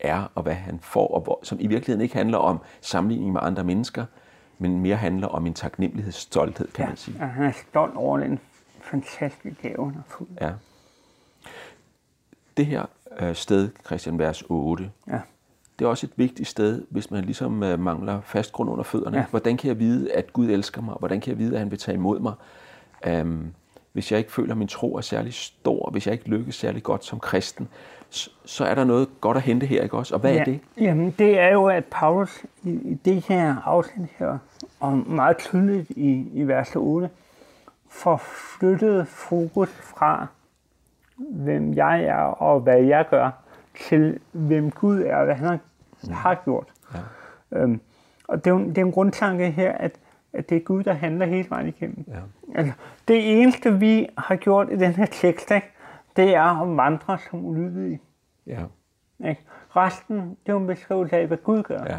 er 0.00 0.32
og 0.34 0.42
hvad 0.42 0.54
han 0.54 0.80
får, 0.80 1.08
og 1.08 1.20
hvor, 1.20 1.40
som 1.42 1.58
i 1.60 1.66
virkeligheden 1.66 2.00
ikke 2.00 2.14
handler 2.14 2.38
om 2.38 2.58
sammenligning 2.80 3.32
med 3.32 3.40
andre 3.44 3.64
mennesker, 3.64 4.04
men 4.58 4.80
mere 4.80 4.96
handler 4.96 5.28
om 5.28 5.46
en 5.46 5.54
taknemmelighedsstolthed, 5.54 6.68
kan 6.68 6.82
ja, 6.82 6.88
man 6.88 6.96
sige. 6.96 7.16
Ja, 7.20 7.26
han 7.26 7.44
er 7.44 7.52
stolt 7.68 7.96
over 7.96 8.18
den 8.18 8.38
fantastiske 8.80 9.56
gave, 9.62 9.84
han 9.84 9.94
har 9.94 10.04
fået. 10.06 10.28
Ja. 10.40 10.52
Det 12.56 12.66
her 12.66 12.86
øh, 13.18 13.34
sted, 13.34 13.70
Christian, 13.86 14.18
vers 14.18 14.42
8, 14.48 14.90
Ja. 15.08 15.20
Det 15.78 15.84
er 15.84 15.88
også 15.88 16.06
et 16.06 16.12
vigtigt 16.16 16.48
sted, 16.48 16.84
hvis 16.90 17.10
man 17.10 17.24
ligesom 17.24 17.62
øh, 17.62 17.80
mangler 17.80 18.20
fast 18.20 18.52
grund 18.52 18.70
under 18.70 18.84
fødderne. 18.84 19.16
Ja. 19.16 19.24
Hvordan 19.30 19.56
kan 19.56 19.68
jeg 19.68 19.78
vide, 19.78 20.12
at 20.12 20.32
Gud 20.32 20.48
elsker 20.48 20.82
mig? 20.82 20.94
Hvordan 20.98 21.20
kan 21.20 21.30
jeg 21.30 21.38
vide, 21.38 21.52
at 21.52 21.58
han 21.58 21.70
vil 21.70 21.78
tage 21.78 21.94
imod 21.94 22.20
mig? 22.20 22.32
Um, 23.22 23.54
hvis 23.92 24.12
jeg 24.12 24.18
ikke 24.18 24.32
føler, 24.32 24.50
at 24.52 24.58
min 24.58 24.68
tro 24.68 24.96
er 24.96 25.00
særlig 25.00 25.34
stor, 25.34 25.90
hvis 25.90 26.06
jeg 26.06 26.12
ikke 26.12 26.28
lykkes 26.28 26.54
særlig 26.54 26.82
godt 26.82 27.04
som 27.04 27.20
kristen, 27.20 27.68
så, 28.44 28.64
er 28.64 28.74
der 28.74 28.84
noget 28.84 29.08
godt 29.20 29.36
at 29.36 29.42
hente 29.42 29.66
her, 29.66 29.82
ikke 29.82 29.96
også? 29.96 30.14
Og 30.14 30.20
hvad 30.20 30.32
ja, 30.32 30.40
er 30.40 30.44
det? 30.44 30.60
Jamen, 30.80 31.14
det 31.18 31.38
er 31.38 31.52
jo, 31.52 31.66
at 31.66 31.84
Paulus 31.84 32.44
i, 32.64 32.70
i 32.70 32.94
det 32.94 33.24
her 33.28 33.56
afsnit 33.64 34.08
her, 34.18 34.38
og 34.80 34.96
meget 34.96 35.38
tydeligt 35.38 35.90
i, 35.90 36.26
i 36.34 36.42
vers 36.42 36.76
8, 36.76 37.10
får 37.88 38.16
flyttet 38.16 39.08
fokus 39.08 39.68
fra, 39.68 40.26
hvem 41.16 41.74
jeg 41.74 42.04
er 42.04 42.14
og 42.16 42.60
hvad 42.60 42.82
jeg 42.82 43.06
gør, 43.10 43.30
til 43.88 44.18
hvem 44.32 44.70
Gud 44.70 45.02
er 45.02 45.16
og 45.16 45.24
hvad 45.24 45.34
han 45.34 45.46
har, 45.46 45.58
har 46.10 46.42
gjort. 46.44 46.72
Ja. 46.94 46.98
Øhm, 47.58 47.80
og 48.28 48.44
det 48.44 48.50
er, 48.50 48.54
jo, 48.54 48.68
det 48.68 48.78
er 48.78 48.84
en 48.84 48.92
grundtanke 48.92 49.50
her, 49.50 49.72
at, 49.72 50.00
at 50.32 50.50
det 50.50 50.56
er 50.56 50.60
Gud, 50.60 50.82
der 50.82 50.92
handler 50.92 51.26
hele 51.26 51.50
vejen 51.50 51.68
igennem. 51.68 52.04
Ja. 52.08 52.20
Altså, 52.54 52.72
det 53.08 53.42
eneste, 53.42 53.78
vi 53.78 54.08
har 54.18 54.36
gjort 54.36 54.68
i 54.72 54.76
den 54.76 54.92
her 54.92 55.06
tekst, 55.06 55.50
ikke, 55.50 55.72
det 56.16 56.34
er 56.34 56.62
at 56.62 56.76
vandre 56.76 57.18
som 57.30 57.44
ulydige. 57.46 58.00
Ja. 58.46 58.64
Ikke? 59.28 59.42
Resten, 59.76 60.16
det 60.16 60.46
er 60.46 60.52
jo 60.52 60.58
en 60.58 60.66
beskrivelse 60.66 61.16
af, 61.16 61.26
hvad 61.26 61.36
Gud 61.36 61.62
gør. 61.62 61.84
Ja. 61.90 61.98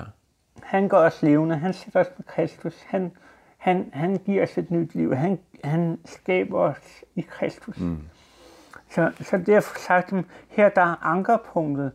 Han 0.63 0.89
gør 0.89 0.97
os 0.97 1.21
levende, 1.21 1.55
han 1.55 1.73
sætter 1.73 1.99
os 1.99 2.07
med 2.17 2.25
Kristus, 2.25 2.83
han, 2.87 3.11
han, 3.57 3.89
han 3.93 4.17
giver 4.17 4.43
os 4.43 4.57
et 4.57 4.71
nyt 4.71 4.95
liv, 4.95 5.15
han, 5.15 5.39
han 5.63 5.99
skaber 6.05 6.59
os 6.59 7.03
i 7.15 7.21
Kristus. 7.21 7.79
Mm. 7.79 7.97
Så, 8.89 9.11
så 9.21 9.37
derfor 9.37 9.79
sagt, 9.79 10.13
her 10.49 10.69
der 10.69 10.81
er 10.81 11.05
ankerpunktet, 11.05 11.91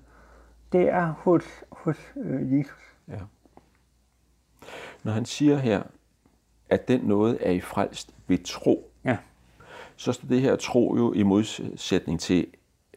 det 0.74 0.88
er 0.88 1.14
hos, 1.18 1.44
hos 1.72 1.96
øh, 2.16 2.58
Jesus. 2.58 2.82
Ja. 3.08 3.18
Når 5.02 5.12
han 5.12 5.24
siger 5.24 5.56
her, 5.56 5.82
at 6.68 6.88
den 6.88 7.00
noget 7.00 7.38
er 7.40 7.50
i 7.50 7.60
frelst 7.60 8.14
ved 8.26 8.38
tro, 8.44 8.90
Ja. 9.04 9.16
så 9.96 10.12
står 10.12 10.28
det 10.28 10.40
her 10.40 10.56
tro 10.56 10.96
jo 10.96 11.12
i 11.12 11.22
modsætning 11.22 12.20
til 12.20 12.46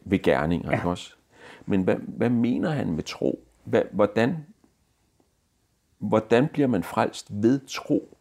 ved 0.04 0.22
gerninger, 0.22 0.70
Ja. 0.70 0.86
også? 0.88 1.14
Men 1.66 1.82
hvad, 1.82 1.96
hvad 1.96 2.30
mener 2.30 2.70
han 2.70 2.92
med 2.92 3.02
tro? 3.02 3.44
Hvad, 3.64 3.82
hvordan, 3.92 4.36
hvordan 5.98 6.48
bliver 6.48 6.68
man 6.68 6.82
frelst 6.82 7.26
ved 7.30 7.60
tro? 7.68 8.16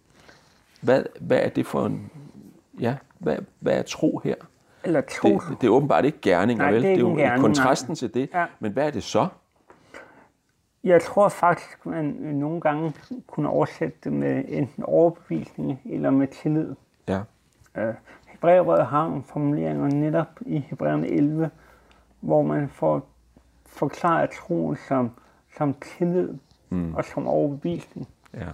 Hvad, 0.81 1.03
hvad 1.19 1.37
er 1.39 1.49
det 1.49 1.65
for 1.65 1.85
en... 1.85 2.11
Ja, 2.79 2.95
hvad, 3.19 3.37
hvad 3.59 3.77
er 3.77 3.81
tro 3.83 4.21
her? 4.23 4.35
Eller 4.83 5.01
tro. 5.01 5.29
Det, 5.29 5.61
det 5.61 5.67
er 5.67 5.71
åbenbart 5.71 6.05
ikke 6.05 6.21
gerninger, 6.21 6.63
Nej, 6.63 6.71
vel? 6.71 6.81
det 6.81 6.89
er 6.89 6.93
det 6.93 6.97
er 6.97 7.07
jo 7.07 7.11
en 7.11 7.17
gerning, 7.17 7.41
kontrasten 7.41 7.95
til 7.95 8.13
det. 8.13 8.29
Ja. 8.33 8.45
Men 8.59 8.71
hvad 8.71 8.87
er 8.87 8.91
det 8.91 9.03
så? 9.03 9.27
Jeg 10.87 11.01
tror 11.01 11.29
faktisk, 11.29 11.85
man 11.85 12.05
nogle 12.05 12.61
gange 12.61 12.93
kunne 13.27 13.49
oversætte 13.49 13.97
det 14.03 14.13
med 14.13 14.43
enten 14.47 14.83
overbevisning 14.83 15.81
eller 15.85 16.09
med 16.09 16.27
tillid. 16.27 16.75
Ja, 17.07 17.21
Øh, 17.77 17.93
Hebræerbrevet 18.27 18.85
har 18.85 19.07
nogle 19.07 19.23
formuleringer 19.23 19.87
netop 19.87 20.27
i 20.41 20.59
Hebræerne 20.59 21.07
11, 21.07 21.51
hvor 22.19 22.41
man 22.41 22.69
får 22.69 23.09
forklaret 23.65 24.29
troen 24.29 24.77
som, 24.87 25.11
som 25.57 25.73
tillid 25.73 26.33
mm. 26.69 26.95
og 26.95 27.05
som 27.05 27.27
overbevisning. 27.27 28.07
ja, 28.33 28.47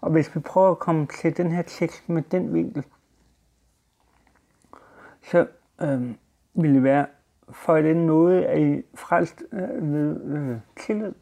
Og 0.00 0.10
hvis 0.10 0.34
vi 0.36 0.40
prøver 0.40 0.70
at 0.70 0.78
komme 0.78 1.06
til 1.06 1.36
den 1.36 1.52
her 1.52 1.62
tekst 1.62 2.08
med 2.08 2.22
den 2.22 2.54
vinkel, 2.54 2.84
så 5.22 5.46
øhm, 5.80 6.16
vil 6.54 6.74
det 6.74 6.82
være, 6.82 7.06
for 7.50 7.76
den 7.76 8.06
noget 8.06 8.50
er 8.50 8.56
I 8.56 8.82
frelst 8.94 9.42
øh, 9.52 9.92
ved 9.92 10.20
øh, 10.24 10.56
tillid. 10.76 11.12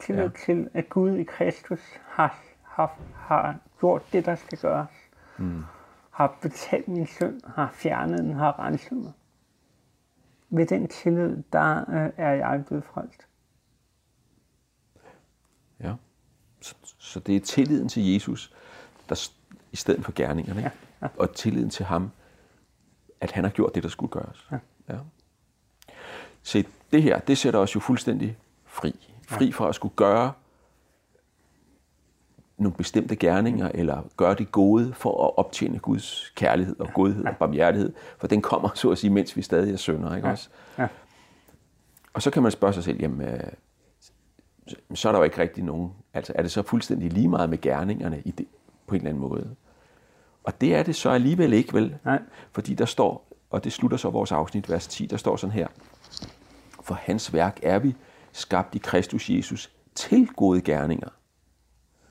Tillid 0.00 0.22
Ja. 0.22 0.28
ja. 0.28 0.44
til, 0.44 0.68
at 0.74 0.88
Gud 0.88 1.16
i 1.16 1.22
Kristus 1.24 1.80
har, 2.06 2.38
har, 2.62 2.98
har 3.14 3.56
gjort 3.80 4.02
det, 4.12 4.24
der 4.26 4.34
skal 4.34 4.58
gøres. 4.58 4.88
Mm. 5.38 5.62
Har 6.10 6.38
betalt 6.42 6.88
min 6.88 7.06
synd, 7.06 7.40
har 7.46 7.70
fjernet 7.72 8.18
den, 8.18 8.32
har 8.34 8.58
renset 8.58 8.92
mig. 8.92 9.12
Ved 10.50 10.66
den 10.66 10.88
tillid, 10.88 11.42
der 11.52 11.80
øh, 11.90 12.10
er 12.16 12.32
jeg 12.32 12.64
blevet 12.66 12.84
frelst. 12.84 13.26
ja. 15.80 15.94
Så, 16.60 16.74
så 16.98 17.20
det 17.20 17.36
er 17.36 17.40
tilliden 17.40 17.88
til 17.88 18.12
Jesus, 18.12 18.54
der 19.08 19.30
i 19.72 19.76
stedet 19.76 20.04
for 20.04 20.12
gerningerne. 20.14 20.60
ikke? 20.60 20.70
Ja, 21.02 21.08
Og 21.18 21.34
tilliden 21.34 21.70
til 21.70 21.84
ham, 21.84 22.10
at 23.20 23.30
han 23.32 23.44
har 23.44 23.50
gjort 23.50 23.74
det, 23.74 23.82
der 23.82 23.88
skulle 23.88 24.10
gøres. 24.10 24.48
Ja. 24.52 24.58
Ja. 24.88 24.98
Se, 26.42 26.64
det 26.92 27.02
her, 27.02 27.18
det 27.18 27.38
sætter 27.38 27.60
os 27.60 27.74
jo 27.74 27.80
fuldstændig 27.80 28.38
fri. 28.64 29.09
Fri 29.30 29.52
fra 29.52 29.68
at 29.68 29.74
skulle 29.74 29.94
gøre 29.96 30.32
nogle 32.58 32.76
bestemte 32.76 33.16
gerninger, 33.16 33.70
eller 33.74 34.02
gøre 34.16 34.34
det 34.34 34.52
gode 34.52 34.92
for 34.94 35.24
at 35.26 35.38
optjene 35.38 35.78
Guds 35.78 36.32
kærlighed 36.36 36.80
og 36.80 36.88
godhed 36.94 37.24
og 37.24 37.36
barmhjertighed. 37.36 37.92
For 38.18 38.26
den 38.26 38.42
kommer, 38.42 38.68
så 38.74 38.90
at 38.90 38.98
sige, 38.98 39.10
mens 39.10 39.36
vi 39.36 39.42
stadig 39.42 39.72
er 39.72 39.76
sønder, 39.76 40.16
ikke 40.16 40.28
også? 40.28 40.48
Ja. 40.78 40.86
Og 42.12 42.22
så 42.22 42.30
kan 42.30 42.42
man 42.42 42.52
spørge 42.52 42.74
sig 42.74 42.84
selv, 42.84 43.00
jamen, 43.00 43.28
øh, 43.28 43.40
så- 44.68 44.76
så 44.94 45.08
er 45.08 45.12
der 45.12 45.18
jo 45.18 45.24
ikke 45.24 45.38
rigtig 45.38 45.64
nogen, 45.64 45.92
altså 46.14 46.32
er 46.36 46.42
det 46.42 46.50
så 46.50 46.62
fuldstændig 46.62 47.12
lige 47.12 47.28
meget 47.28 47.50
med 47.50 47.60
gerningerne 47.60 48.22
i 48.24 48.30
det, 48.30 48.46
på 48.86 48.94
en 48.94 49.00
eller 49.00 49.08
anden 49.10 49.20
måde? 49.20 49.56
Og 50.44 50.60
det 50.60 50.74
er 50.74 50.82
det 50.82 50.96
så 50.96 51.10
alligevel 51.10 51.52
ikke, 51.52 51.74
vel? 51.74 51.96
Nej. 52.04 52.22
Fordi 52.52 52.74
der 52.74 52.84
står, 52.84 53.26
og 53.50 53.64
det 53.64 53.72
slutter 53.72 53.96
så 53.96 54.10
vores 54.10 54.32
afsnit, 54.32 54.70
vers 54.70 54.86
10, 54.86 55.06
der 55.06 55.16
står 55.16 55.36
sådan 55.36 55.54
her. 55.54 55.66
For 56.82 56.94
hans 56.94 57.32
værk 57.32 57.58
er 57.62 57.78
vi 57.78 57.94
skabt 58.32 58.74
i 58.74 58.78
Kristus 58.78 59.30
Jesus 59.30 59.70
til 59.94 60.28
gode 60.36 60.60
gerninger, 60.60 61.08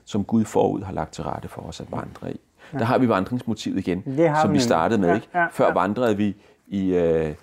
som 0.04 0.24
Gud 0.24 0.44
forud 0.44 0.82
har 0.82 0.92
lagt 0.92 1.12
til 1.12 1.24
rette 1.24 1.48
for 1.48 1.62
os 1.62 1.80
at 1.80 1.92
vandre 1.92 2.32
i. 2.32 2.40
Ja. 2.72 2.78
Der 2.78 2.84
har 2.84 2.98
vi 2.98 3.08
vandringsmotivet 3.08 3.78
igen, 3.78 4.02
som 4.42 4.52
vi 4.52 4.60
startede 4.60 5.00
med. 5.00 5.08
Ja, 5.08 5.14
ikke? 5.14 5.28
ja, 5.34 5.46
Før 5.46 5.72
vandrede 5.72 6.16
vi 6.16 6.36
i, 6.66 6.94
øh, 6.94 7.34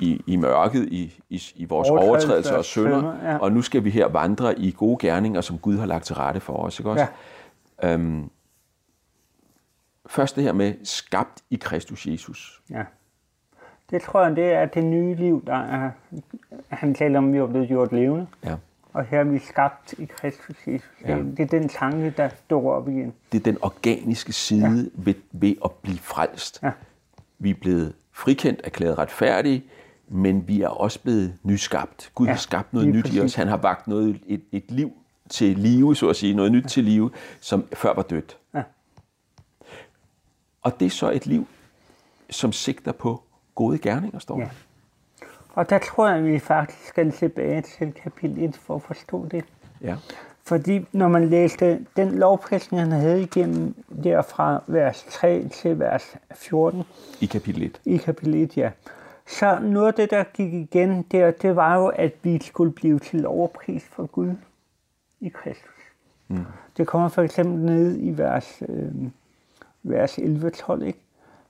i, 0.00 0.22
i 0.26 0.36
mørket, 0.36 0.88
i, 0.92 1.20
i, 1.28 1.42
i 1.56 1.64
vores 1.64 1.88
Overtrædelser 1.88 2.56
og 2.56 2.64
synder, 2.64 2.98
synder, 3.00 3.30
ja. 3.30 3.38
og 3.38 3.52
nu 3.52 3.62
skal 3.62 3.84
vi 3.84 3.90
her 3.90 4.06
vandre 4.06 4.58
i 4.58 4.72
gode 4.72 4.98
gerninger, 4.98 5.40
som 5.40 5.58
Gud 5.58 5.78
har 5.78 5.86
lagt 5.86 6.04
til 6.04 6.14
rette 6.14 6.40
for 6.40 6.52
os. 6.52 6.78
Ikke 6.78 6.90
også? 6.90 7.06
Ja. 7.82 7.94
Øhm, 7.94 8.30
først 10.06 10.36
det 10.36 10.44
her 10.44 10.52
med 10.52 10.74
skabt 10.84 11.42
i 11.50 11.56
Kristus 11.56 12.06
Jesus. 12.06 12.62
Ja. 12.70 12.82
Det 13.90 14.02
tror 14.02 14.26
jeg, 14.26 14.36
det 14.36 14.44
er 14.44 14.66
det 14.66 14.84
nye 14.84 15.14
liv, 15.14 15.44
der 15.46 15.54
er... 15.56 15.90
Han 16.68 16.94
taler 16.94 17.18
om, 17.18 17.26
at 17.26 17.32
vi 17.32 17.38
er 17.38 17.46
blevet 17.46 17.68
gjort 17.68 17.92
levende. 17.92 18.26
Ja. 18.44 18.54
Og 18.92 19.04
her 19.04 19.20
er 19.20 19.24
vi 19.24 19.38
skabt 19.38 19.92
i 19.98 20.04
Kristus 20.04 20.56
Jesus. 20.66 20.88
Det, 20.98 21.08
Ja. 21.08 21.16
det 21.16 21.40
er 21.40 21.46
den 21.46 21.68
tanke, 21.68 22.14
der 22.16 22.28
dukker 22.50 22.70
op 22.70 22.88
igen. 22.88 23.14
Det 23.32 23.38
er 23.38 23.42
den 23.42 23.58
organiske 23.62 24.32
side 24.32 24.90
ja. 24.96 25.02
ved, 25.02 25.14
ved 25.32 25.54
at 25.64 25.70
blive 25.72 25.98
frelst. 25.98 26.60
Ja. 26.62 26.70
Vi 27.38 27.50
er 27.50 27.54
blevet 27.54 27.94
frikendt, 28.12 28.60
erklæret 28.64 28.98
retfærdige, 28.98 29.64
men 30.08 30.48
vi 30.48 30.62
er 30.62 30.68
også 30.68 31.00
blevet 31.02 31.34
nyskabt. 31.42 32.10
Gud 32.14 32.26
ja, 32.26 32.32
har 32.32 32.38
skabt 32.38 32.72
noget 32.72 32.88
nyt 32.88 33.14
i 33.14 33.20
os. 33.20 33.34
Han 33.34 33.48
har 33.48 33.56
vagt 33.56 33.88
noget, 33.88 34.20
et, 34.26 34.42
et 34.52 34.64
liv 34.70 34.92
til 35.30 35.58
live, 35.58 35.96
så 35.96 36.08
at 36.08 36.16
sige. 36.16 36.34
Noget 36.34 36.52
nyt 36.52 36.64
ja. 36.64 36.68
til 36.68 36.84
live, 36.84 37.10
som 37.40 37.64
før 37.72 37.94
var 37.94 38.02
dødt. 38.02 38.36
Ja. 38.54 38.62
Og 40.62 40.80
det 40.80 40.86
er 40.86 40.90
så 40.90 41.10
et 41.10 41.26
liv, 41.26 41.46
som 42.30 42.52
sigter 42.52 42.92
på 42.92 43.22
gode 43.58 43.78
gerninger, 43.78 44.18
står 44.18 44.36
der. 44.36 44.42
Ja. 44.42 44.48
Og 45.54 45.70
der 45.70 45.78
tror 45.78 46.08
jeg, 46.08 46.18
at 46.18 46.24
vi 46.24 46.38
faktisk 46.38 46.88
skal 46.88 47.12
tilbage 47.12 47.62
til 47.62 47.92
kapitel 47.92 48.44
1 48.44 48.56
for 48.56 48.74
at 48.74 48.82
forstå 48.82 49.26
det. 49.26 49.44
Ja. 49.80 49.96
Fordi 50.42 50.86
når 50.92 51.08
man 51.08 51.28
læste 51.28 51.86
den 51.96 52.18
lovprisning, 52.18 52.82
han 52.82 52.92
havde 52.92 53.22
igennem 53.22 53.74
der 54.02 54.22
fra 54.22 54.62
vers 54.66 55.06
3 55.10 55.48
til 55.48 55.78
vers 55.78 56.16
14 56.34 56.82
I 57.20 57.26
kapitel 57.26 57.62
1. 57.62 57.80
i 57.84 57.96
kapitel 57.96 58.34
1, 58.34 58.56
ja. 58.56 58.70
Så 59.26 59.58
noget 59.62 59.86
af 59.86 59.94
det, 59.94 60.10
der 60.10 60.24
gik 60.24 60.52
igen 60.52 61.02
der, 61.02 61.30
det 61.30 61.56
var 61.56 61.76
jo, 61.76 61.86
at 61.86 62.12
vi 62.22 62.38
skulle 62.42 62.72
blive 62.72 62.98
til 62.98 63.26
overpris 63.26 63.84
for 63.84 64.06
Gud 64.06 64.34
i 65.20 65.28
Kristus. 65.28 65.70
Mm. 66.28 66.44
Det 66.76 66.86
kommer 66.86 67.08
for 67.08 67.22
eksempel 67.22 67.58
ned 67.64 67.96
i 68.00 68.18
vers, 68.18 68.62
øh, 68.68 68.92
vers 69.82 70.18
11-12, 70.18 70.82
ikke? 70.82 71.00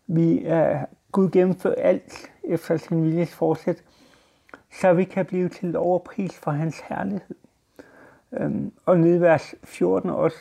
Vi 0.07 0.45
er, 0.45 0.85
Gud 1.13 1.31
gennemfører 1.31 1.83
alt 1.83 2.31
efter 2.45 2.77
sin 2.77 3.05
viljes 3.05 3.35
forsæt, 3.35 3.85
så 4.81 4.93
vi 4.93 5.05
kan 5.05 5.27
blive 5.27 5.49
til 5.49 5.77
overpris 5.77 6.39
for 6.39 6.51
hans 6.51 6.81
herlighed. 6.89 7.37
Øhm, 8.33 8.73
og 8.87 8.99
nede 8.99 9.17
i 9.17 9.21
vers 9.21 9.55
14 9.65 10.11
også, 10.11 10.39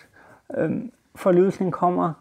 Øhm, 0.56 0.92
forløsning 1.16 1.74
kommer 1.74 2.14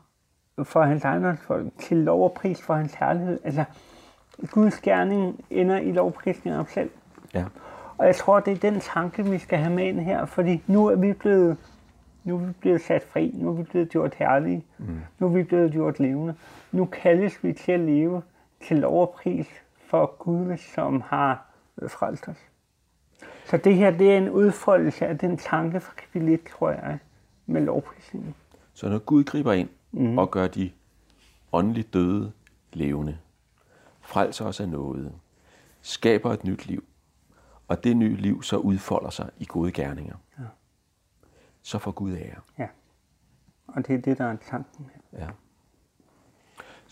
for 0.63 0.83
hans 0.83 1.05
ejendomsfolk 1.05 1.73
til 1.79 1.97
lov 1.97 2.25
og 2.25 2.33
pris 2.33 2.63
for 2.63 2.75
hans 2.75 2.95
herlighed. 2.95 3.41
Altså, 3.45 3.65
Guds 4.51 4.81
gerning 4.81 5.45
ender 5.51 5.79
i 5.79 5.93
lovprisning 5.93 6.57
om 6.57 6.67
selv. 6.69 6.91
Ja. 7.35 7.45
Og 7.99 8.07
jeg 8.07 8.17
tror, 8.17 8.41
det 8.41 8.53
er 8.53 8.71
den 8.71 8.81
tanke, 8.81 9.25
vi 9.25 9.39
skal 9.39 9.59
have 9.59 9.75
med 9.75 9.85
ind 9.85 10.01
her, 10.01 10.25
fordi 10.25 10.63
nu 10.67 10.87
er 10.87 10.97
vi 10.97 11.13
blevet, 11.13 11.57
nu 12.25 12.35
er 12.35 12.39
vi 12.39 12.53
blevet 12.61 12.81
sat 12.81 13.03
fri, 13.03 13.35
nu 13.35 13.49
er 13.49 13.53
vi 13.53 13.63
blevet 13.63 13.89
gjort 13.89 14.15
herlige, 14.15 14.65
mm. 14.79 15.01
nu 15.19 15.27
er 15.27 15.31
vi 15.31 15.43
blevet 15.43 15.73
gjort 15.73 16.01
levende. 16.01 16.35
Nu 16.73 16.85
kaldes 16.85 17.45
vi 17.45 17.53
til 17.53 17.73
at 17.73 17.81
leve 17.81 18.23
til 18.61 18.77
lov 18.77 19.01
og 19.01 19.15
pris 19.17 19.47
for 19.79 20.17
Gud, 20.19 20.57
som 20.57 21.01
har 21.01 21.47
frelst 21.89 22.29
os. 22.29 22.37
Så 23.45 23.57
det 23.57 23.77
her, 23.77 23.91
det 23.91 24.13
er 24.13 24.17
en 24.17 24.31
udfoldelse 24.31 25.07
af 25.07 25.19
den 25.19 25.37
tanke 25.37 25.81
fra 25.81 25.93
kapitel 25.97 26.29
1, 26.29 26.41
tror 26.45 26.71
jeg, 26.71 26.99
med 27.47 27.61
lovprisningen. 27.61 28.35
Så 28.75 28.89
når 28.89 28.99
Gud 28.99 29.25
griber 29.25 29.53
ind 29.53 29.69
mm. 29.93 30.19
og 30.19 30.31
gør 30.31 30.47
de 30.47 30.71
åndeligt 31.53 31.95
døde 31.95 32.33
levende, 32.73 33.19
frelser 34.01 34.45
os 34.45 34.61
af 34.61 34.69
noget, 34.69 35.13
skaber 35.83 36.33
et 36.33 36.45
nyt 36.45 36.67
liv, 36.67 36.85
og 37.69 37.85
det 37.85 37.97
nye 37.97 38.17
liv 38.17 38.43
så 38.43 38.57
udfolder 38.57 39.11
sig 39.11 39.31
i 39.39 39.45
gode 39.45 39.73
gerninger, 39.73 40.17
ja. 40.39 40.45
så 41.63 41.79
får 41.79 41.91
Gud 41.91 42.13
ære. 42.13 42.41
Ja, 42.59 42.69
og 43.67 43.87
det 43.87 43.95
er 43.95 44.01
det, 44.01 44.19
der 44.19 44.25
er 44.25 44.37
tanken 44.37 44.91
her. 44.95 45.21
Ja. 45.21 45.29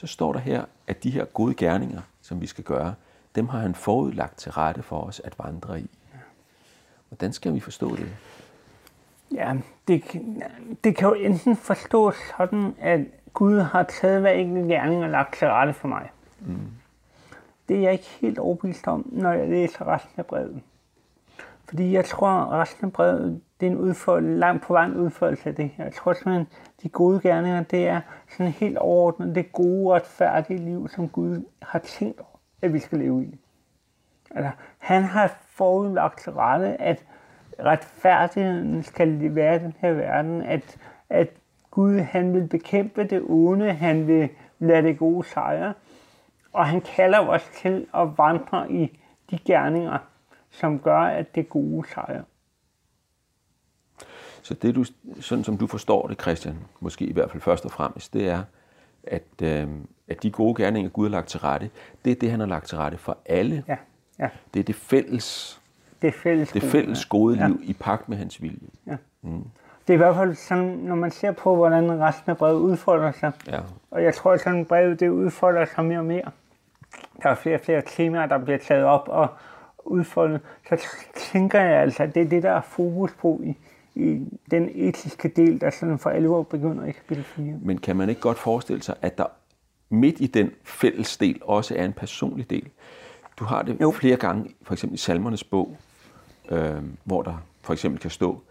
Så 0.05 0.09
står 0.09 0.33
der 0.33 0.41
her, 0.41 0.65
at 0.87 1.03
de 1.03 1.11
her 1.11 1.25
gode 1.25 1.55
gerninger, 1.55 2.01
som 2.23 2.41
vi 2.41 2.47
skal 2.47 2.65
gøre, 2.65 2.95
dem 3.35 3.49
har 3.49 3.59
han 3.59 3.75
forudlagt 3.75 4.39
til 4.39 4.53
rette 4.53 4.83
for 4.83 5.01
os 5.01 5.21
at 5.21 5.35
vandre 5.39 5.81
i. 5.81 5.91
Hvordan 7.09 7.33
skal 7.33 7.55
vi 7.55 7.61
forstå 7.61 7.97
det? 7.97 8.09
Ja, 9.35 9.57
det, 9.89 10.05
det 10.85 10.97
kan 10.97 11.09
jo 11.09 11.15
enten 11.15 11.57
forstås 11.57 12.15
sådan, 12.37 12.75
at 12.81 13.01
Gud 13.33 13.61
har 13.61 13.83
taget 13.83 14.21
hver 14.21 14.31
enkelt 14.31 14.69
gerning 14.69 15.05
og 15.05 15.11
lagt 15.11 15.35
til 15.39 15.49
rette 15.49 15.73
for 15.73 15.89
mig. 15.89 16.11
Mm. 16.41 16.71
Det 17.69 17.77
er 17.77 17.81
jeg 17.81 17.93
ikke 17.93 18.17
helt 18.21 18.39
overbevist 18.39 18.87
om, 18.87 19.09
når 19.13 19.33
jeg 19.33 19.49
læser 19.49 19.89
resten 19.89 20.15
af 20.17 20.27
brevet. 20.27 20.63
Fordi 21.69 21.93
jeg 21.93 22.05
tror, 22.05 22.29
at 22.29 22.51
resten 22.51 22.87
af 22.87 22.93
brevet, 22.93 23.41
det 23.61 23.67
er 23.67 23.71
en 23.71 23.79
udfold, 23.79 24.27
langt 24.39 24.65
på 24.65 24.73
vej 24.73 24.85
en 24.85 24.97
udfoldelse 24.97 25.49
af 25.49 25.55
det 25.55 25.69
her. 25.69 25.85
Jeg 25.85 25.93
tror 25.93 26.13
simpelthen, 26.13 26.47
de 26.83 26.89
gode 26.89 27.21
gerninger, 27.21 27.63
det 27.63 27.89
er 27.89 28.01
sådan 28.29 28.53
helt 28.53 28.79
overordnet, 28.79 29.35
det 29.35 29.53
gode, 29.53 29.95
retfærdige 29.95 30.59
liv, 30.59 30.89
som 30.89 31.09
Gud 31.09 31.45
har 31.63 31.79
tænkt, 31.79 32.21
at 32.63 32.73
vi 32.73 32.79
skal 32.79 32.99
leve 32.99 33.25
i. 33.25 33.39
Altså, 34.31 34.51
han 34.79 35.03
har 35.03 35.39
forudlagt 35.49 36.19
til 36.19 36.33
rette, 36.33 36.81
at 36.81 37.05
retfærdigheden 37.61 38.83
skal 38.83 39.35
være 39.35 39.57
i 39.57 39.59
den 39.59 39.75
her 39.79 39.93
verden, 39.93 40.43
at, 40.43 40.77
at 41.11 41.29
Gud 41.71 41.99
han 41.99 42.35
vil 42.35 42.47
bekæmpe 42.49 43.05
det 43.05 43.23
onde, 43.29 43.73
han 43.73 44.07
vil 44.07 44.29
lade 44.59 44.83
det 44.83 44.99
gode 44.99 45.27
sejre, 45.29 45.75
og 46.53 46.67
han 46.67 46.81
kalder 46.81 47.19
os 47.19 47.51
til 47.63 47.87
at 47.95 48.09
vandre 48.19 48.73
i 48.73 49.01
de 49.31 49.39
gerninger, 49.39 49.99
som 50.51 50.79
gør, 50.79 51.01
at 51.01 51.35
det 51.35 51.49
gode 51.49 51.89
sejrer. 51.89 52.23
Så 54.45 54.55
det 54.55 54.75
du, 54.75 54.85
sådan 55.21 55.45
som 55.45 55.59
du 55.59 55.67
forstår 55.67 56.09
det, 56.09 56.21
Christian, 56.21 56.59
måske 56.81 57.05
i 57.05 57.13
hvert 57.13 57.31
fald 57.31 57.43
først 57.43 57.65
og 57.65 57.71
fremmest, 57.71 58.13
det 58.13 58.29
er, 58.29 58.43
at, 59.05 59.23
øh, 59.43 59.69
at 60.09 60.23
de 60.23 60.31
gode 60.31 60.63
gerninger, 60.63 60.91
Gud 60.91 61.07
har 61.07 61.11
lagt 61.11 61.29
til 61.29 61.41
rette, 61.41 61.71
det 62.05 62.11
er 62.11 62.17
det, 62.17 62.31
han 62.31 62.41
har 62.41 62.47
lagt 62.47 62.69
til 62.69 62.79
rette 62.79 62.99
for 62.99 63.19
alle. 63.27 63.65
Ja. 63.69 63.77
Ja. 64.19 64.29
Det 64.55 64.61
er 64.61 64.65
det 64.65 64.75
fælles, 64.75 65.61
det 66.03 66.15
fælles, 66.15 66.53
det 66.53 66.63
fælles 66.63 67.05
gode 67.07 67.35
liv 67.35 67.61
ja. 67.63 67.71
i 67.71 67.73
pagt 67.73 68.09
med 68.09 68.17
hans 68.17 68.43
vilje. 68.43 68.69
Ja. 68.87 68.97
Mm. 69.23 69.45
Det 69.87 69.93
er 69.93 69.95
i 69.95 69.97
hvert 69.97 70.17
fald 70.17 70.35
sådan, 70.35 70.65
når 70.65 70.95
man 70.95 71.11
ser 71.11 71.33
på, 71.33 71.57
hvordan 71.57 72.01
resten 72.01 72.31
af 72.31 72.37
brevet 72.37 72.61
udfolder 72.61 73.13
sig. 73.13 73.33
Ja. 73.47 73.61
Og 73.91 74.03
jeg 74.03 74.15
tror, 74.15 74.33
at 74.33 74.41
sådan 74.41 74.65
brevet 74.65 75.01
det 75.01 75.09
udfolder 75.09 75.65
sig 75.75 75.85
mere 75.85 75.99
og 75.99 76.05
mere. 76.05 76.31
Der 77.23 77.29
er 77.29 77.35
flere 77.35 77.57
og 77.57 77.61
flere 77.61 77.83
temaer, 77.87 78.27
der 78.27 78.39
bliver 78.39 78.59
taget 78.59 78.85
op 78.85 79.09
og 79.09 79.29
udfoldet. 79.85 80.41
Så 80.69 80.87
tænker 81.17 81.61
jeg 81.61 81.81
altså, 81.81 82.03
at 82.03 82.15
det 82.15 82.23
er 82.23 82.29
det, 82.29 82.43
der 82.43 82.51
er 82.51 82.61
fokus 82.61 83.13
på 83.13 83.41
i, 83.45 83.57
i 83.95 84.21
den 84.51 84.71
etiske 84.75 85.29
del, 85.29 85.61
der 85.61 85.71
sådan 85.71 85.99
for 85.99 86.11
alvor 86.11 86.43
begynder 86.43 86.85
i 86.85 86.93
kapitel 86.93 87.25
4. 87.25 87.55
Men 87.63 87.79
kan 87.79 87.97
man 87.97 88.09
ikke 88.09 88.21
godt 88.21 88.39
forestille 88.39 88.83
sig, 88.83 88.95
at 89.03 89.19
der 89.19 89.27
midt 89.89 90.21
i 90.21 90.27
den 90.27 90.51
fælles 90.65 91.17
del 91.17 91.41
også 91.43 91.75
er 91.77 91.85
en 91.85 91.93
personlig 91.93 92.51
del? 92.51 92.69
Du 93.39 93.45
har 93.45 93.63
det 93.63 93.77
jo. 93.81 93.91
flere 93.91 94.17
gange, 94.17 94.55
for 94.63 94.75
eksempel 94.75 94.95
i 94.95 94.99
Salmernes 94.99 95.45
bog, 95.45 95.77
øh, 96.51 96.83
hvor 97.05 97.23
der 97.23 97.45
for 97.63 97.73
eksempel 97.73 98.01
kan 98.01 98.11
stå, 98.11 98.43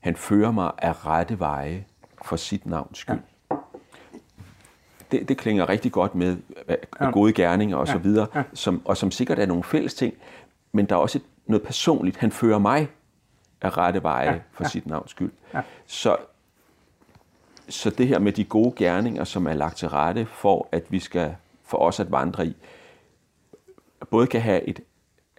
han 0.00 0.16
fører 0.16 0.50
mig 0.50 0.72
af 0.78 1.06
rette 1.06 1.38
veje 1.38 1.84
for 2.24 2.36
sit 2.36 2.66
navns 2.66 2.98
skyld. 2.98 3.18
Ja. 3.50 3.56
Det, 5.12 5.28
det 5.28 5.38
klinger 5.38 5.68
rigtig 5.68 5.92
godt 5.92 6.14
med, 6.14 6.36
ja. 7.00 7.10
gode 7.10 7.32
gerninger 7.32 7.76
og 7.76 7.86
ja. 7.86 7.92
så 7.92 7.98
videre, 7.98 8.26
ja. 8.34 8.42
som, 8.54 8.82
og 8.84 8.96
som 8.96 9.10
sikkert 9.10 9.38
er 9.38 9.46
nogle 9.46 9.64
fælles 9.64 9.94
ting, 9.94 10.14
men 10.72 10.86
der 10.86 10.94
er 10.94 11.00
også 11.00 11.18
et, 11.18 11.24
noget 11.46 11.62
personligt. 11.62 12.16
Han 12.16 12.32
fører 12.32 12.58
mig 12.58 12.88
af 13.62 13.76
rette 13.76 14.02
veje 14.02 14.42
for 14.52 14.64
sit 14.64 14.86
navns 14.86 15.10
skyld. 15.10 15.32
Så, 15.86 16.16
så 17.68 17.90
det 17.90 18.08
her 18.08 18.18
med 18.18 18.32
de 18.32 18.44
gode 18.44 18.72
gerninger, 18.76 19.24
som 19.24 19.46
er 19.46 19.52
lagt 19.52 19.76
til 19.76 19.88
rette 19.88 20.26
for, 20.26 20.68
at 20.72 20.82
vi 20.88 20.98
skal 20.98 21.34
for 21.64 21.78
os 21.78 22.00
at 22.00 22.12
vandre 22.12 22.46
i, 22.46 22.56
både 24.10 24.26
kan 24.26 24.40
have 24.40 24.62
et 24.62 24.80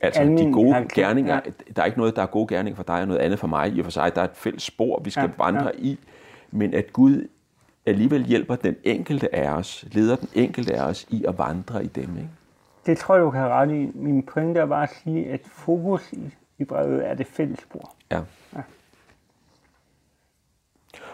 Altså 0.03 0.21
Almin 0.21 0.47
de 0.47 0.53
gode 0.53 0.71
karakter, 0.71 1.03
gerninger, 1.03 1.35
ja. 1.35 1.51
der 1.75 1.81
er 1.81 1.85
ikke 1.85 1.97
noget, 1.97 2.15
der 2.15 2.21
er 2.21 2.25
gode 2.25 2.47
gerninger 2.47 2.75
for 2.75 2.83
dig 2.83 3.01
og 3.01 3.07
noget 3.07 3.19
andet 3.19 3.39
for 3.39 3.47
mig. 3.47 3.73
I 3.75 3.79
og 3.79 3.85
for 3.85 3.91
sig, 3.91 4.15
der 4.15 4.21
er 4.21 4.25
et 4.25 4.35
fælles 4.35 4.63
spor, 4.63 5.01
vi 5.03 5.09
skal 5.09 5.31
ja, 5.39 5.43
vandre 5.43 5.65
ja. 5.65 5.79
i. 5.79 5.99
Men 6.51 6.73
at 6.73 6.93
Gud 6.93 7.27
alligevel 7.85 8.25
hjælper 8.25 8.55
den 8.55 8.75
enkelte 8.83 9.35
af 9.35 9.49
os, 9.49 9.85
leder 9.91 10.15
den 10.15 10.29
enkelte 10.33 10.75
af 10.75 10.85
os 10.85 11.05
i 11.09 11.25
at 11.27 11.37
vandre 11.37 11.83
i 11.83 11.87
dem. 11.87 12.17
Ikke? 12.17 12.29
Det 12.85 12.97
tror 12.97 13.15
jeg, 13.15 13.23
du 13.23 13.31
kan 13.31 13.39
have 13.39 13.53
ret 13.53 13.71
i. 13.71 13.91
Min 13.95 14.23
pointe 14.23 14.59
er 14.59 14.65
bare 14.65 14.83
at 14.83 14.93
sige, 15.03 15.25
at 15.25 15.41
fokus 15.45 16.13
i, 16.13 16.33
i 16.59 16.63
brevet 16.63 17.07
er 17.07 17.13
det 17.13 17.27
fælles 17.27 17.59
spor. 17.59 17.93
Ja. 18.13 18.23
ja. 18.53 18.61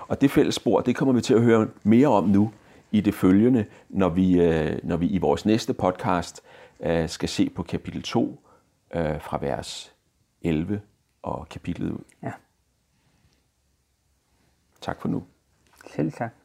Og 0.08 0.22
det 0.22 0.32
fælles 0.32 0.56
spor, 0.56 0.82
det 0.82 0.96
kommer 0.96 1.14
vi 1.14 1.22
til 1.22 1.34
at 1.34 1.42
høre 1.42 1.68
mere 1.84 2.08
om 2.08 2.24
nu 2.24 2.52
i 2.92 3.02
det 3.02 3.14
følgende, 3.14 3.66
når 3.90 4.10
vi, 4.10 4.42
øh, 4.42 4.80
når 4.84 4.98
vi 4.98 5.08
i 5.08 5.18
vores 5.18 5.46
næste 5.46 5.74
podcast 5.74 6.42
øh, 6.80 7.10
skal 7.10 7.30
se 7.30 7.50
på 7.50 7.64
kapitel 7.64 8.04
2 8.04 8.42
øh, 8.96 9.22
fra 9.22 9.38
vers 9.42 9.96
11 10.42 10.82
og 11.22 11.50
kapitlet 11.50 11.92
ud. 11.92 12.04
Ja. 12.24 12.32
Tak 14.82 15.02
for 15.02 15.08
nu. 15.08 15.24
Selv 15.96 16.12
tak. 16.12 16.39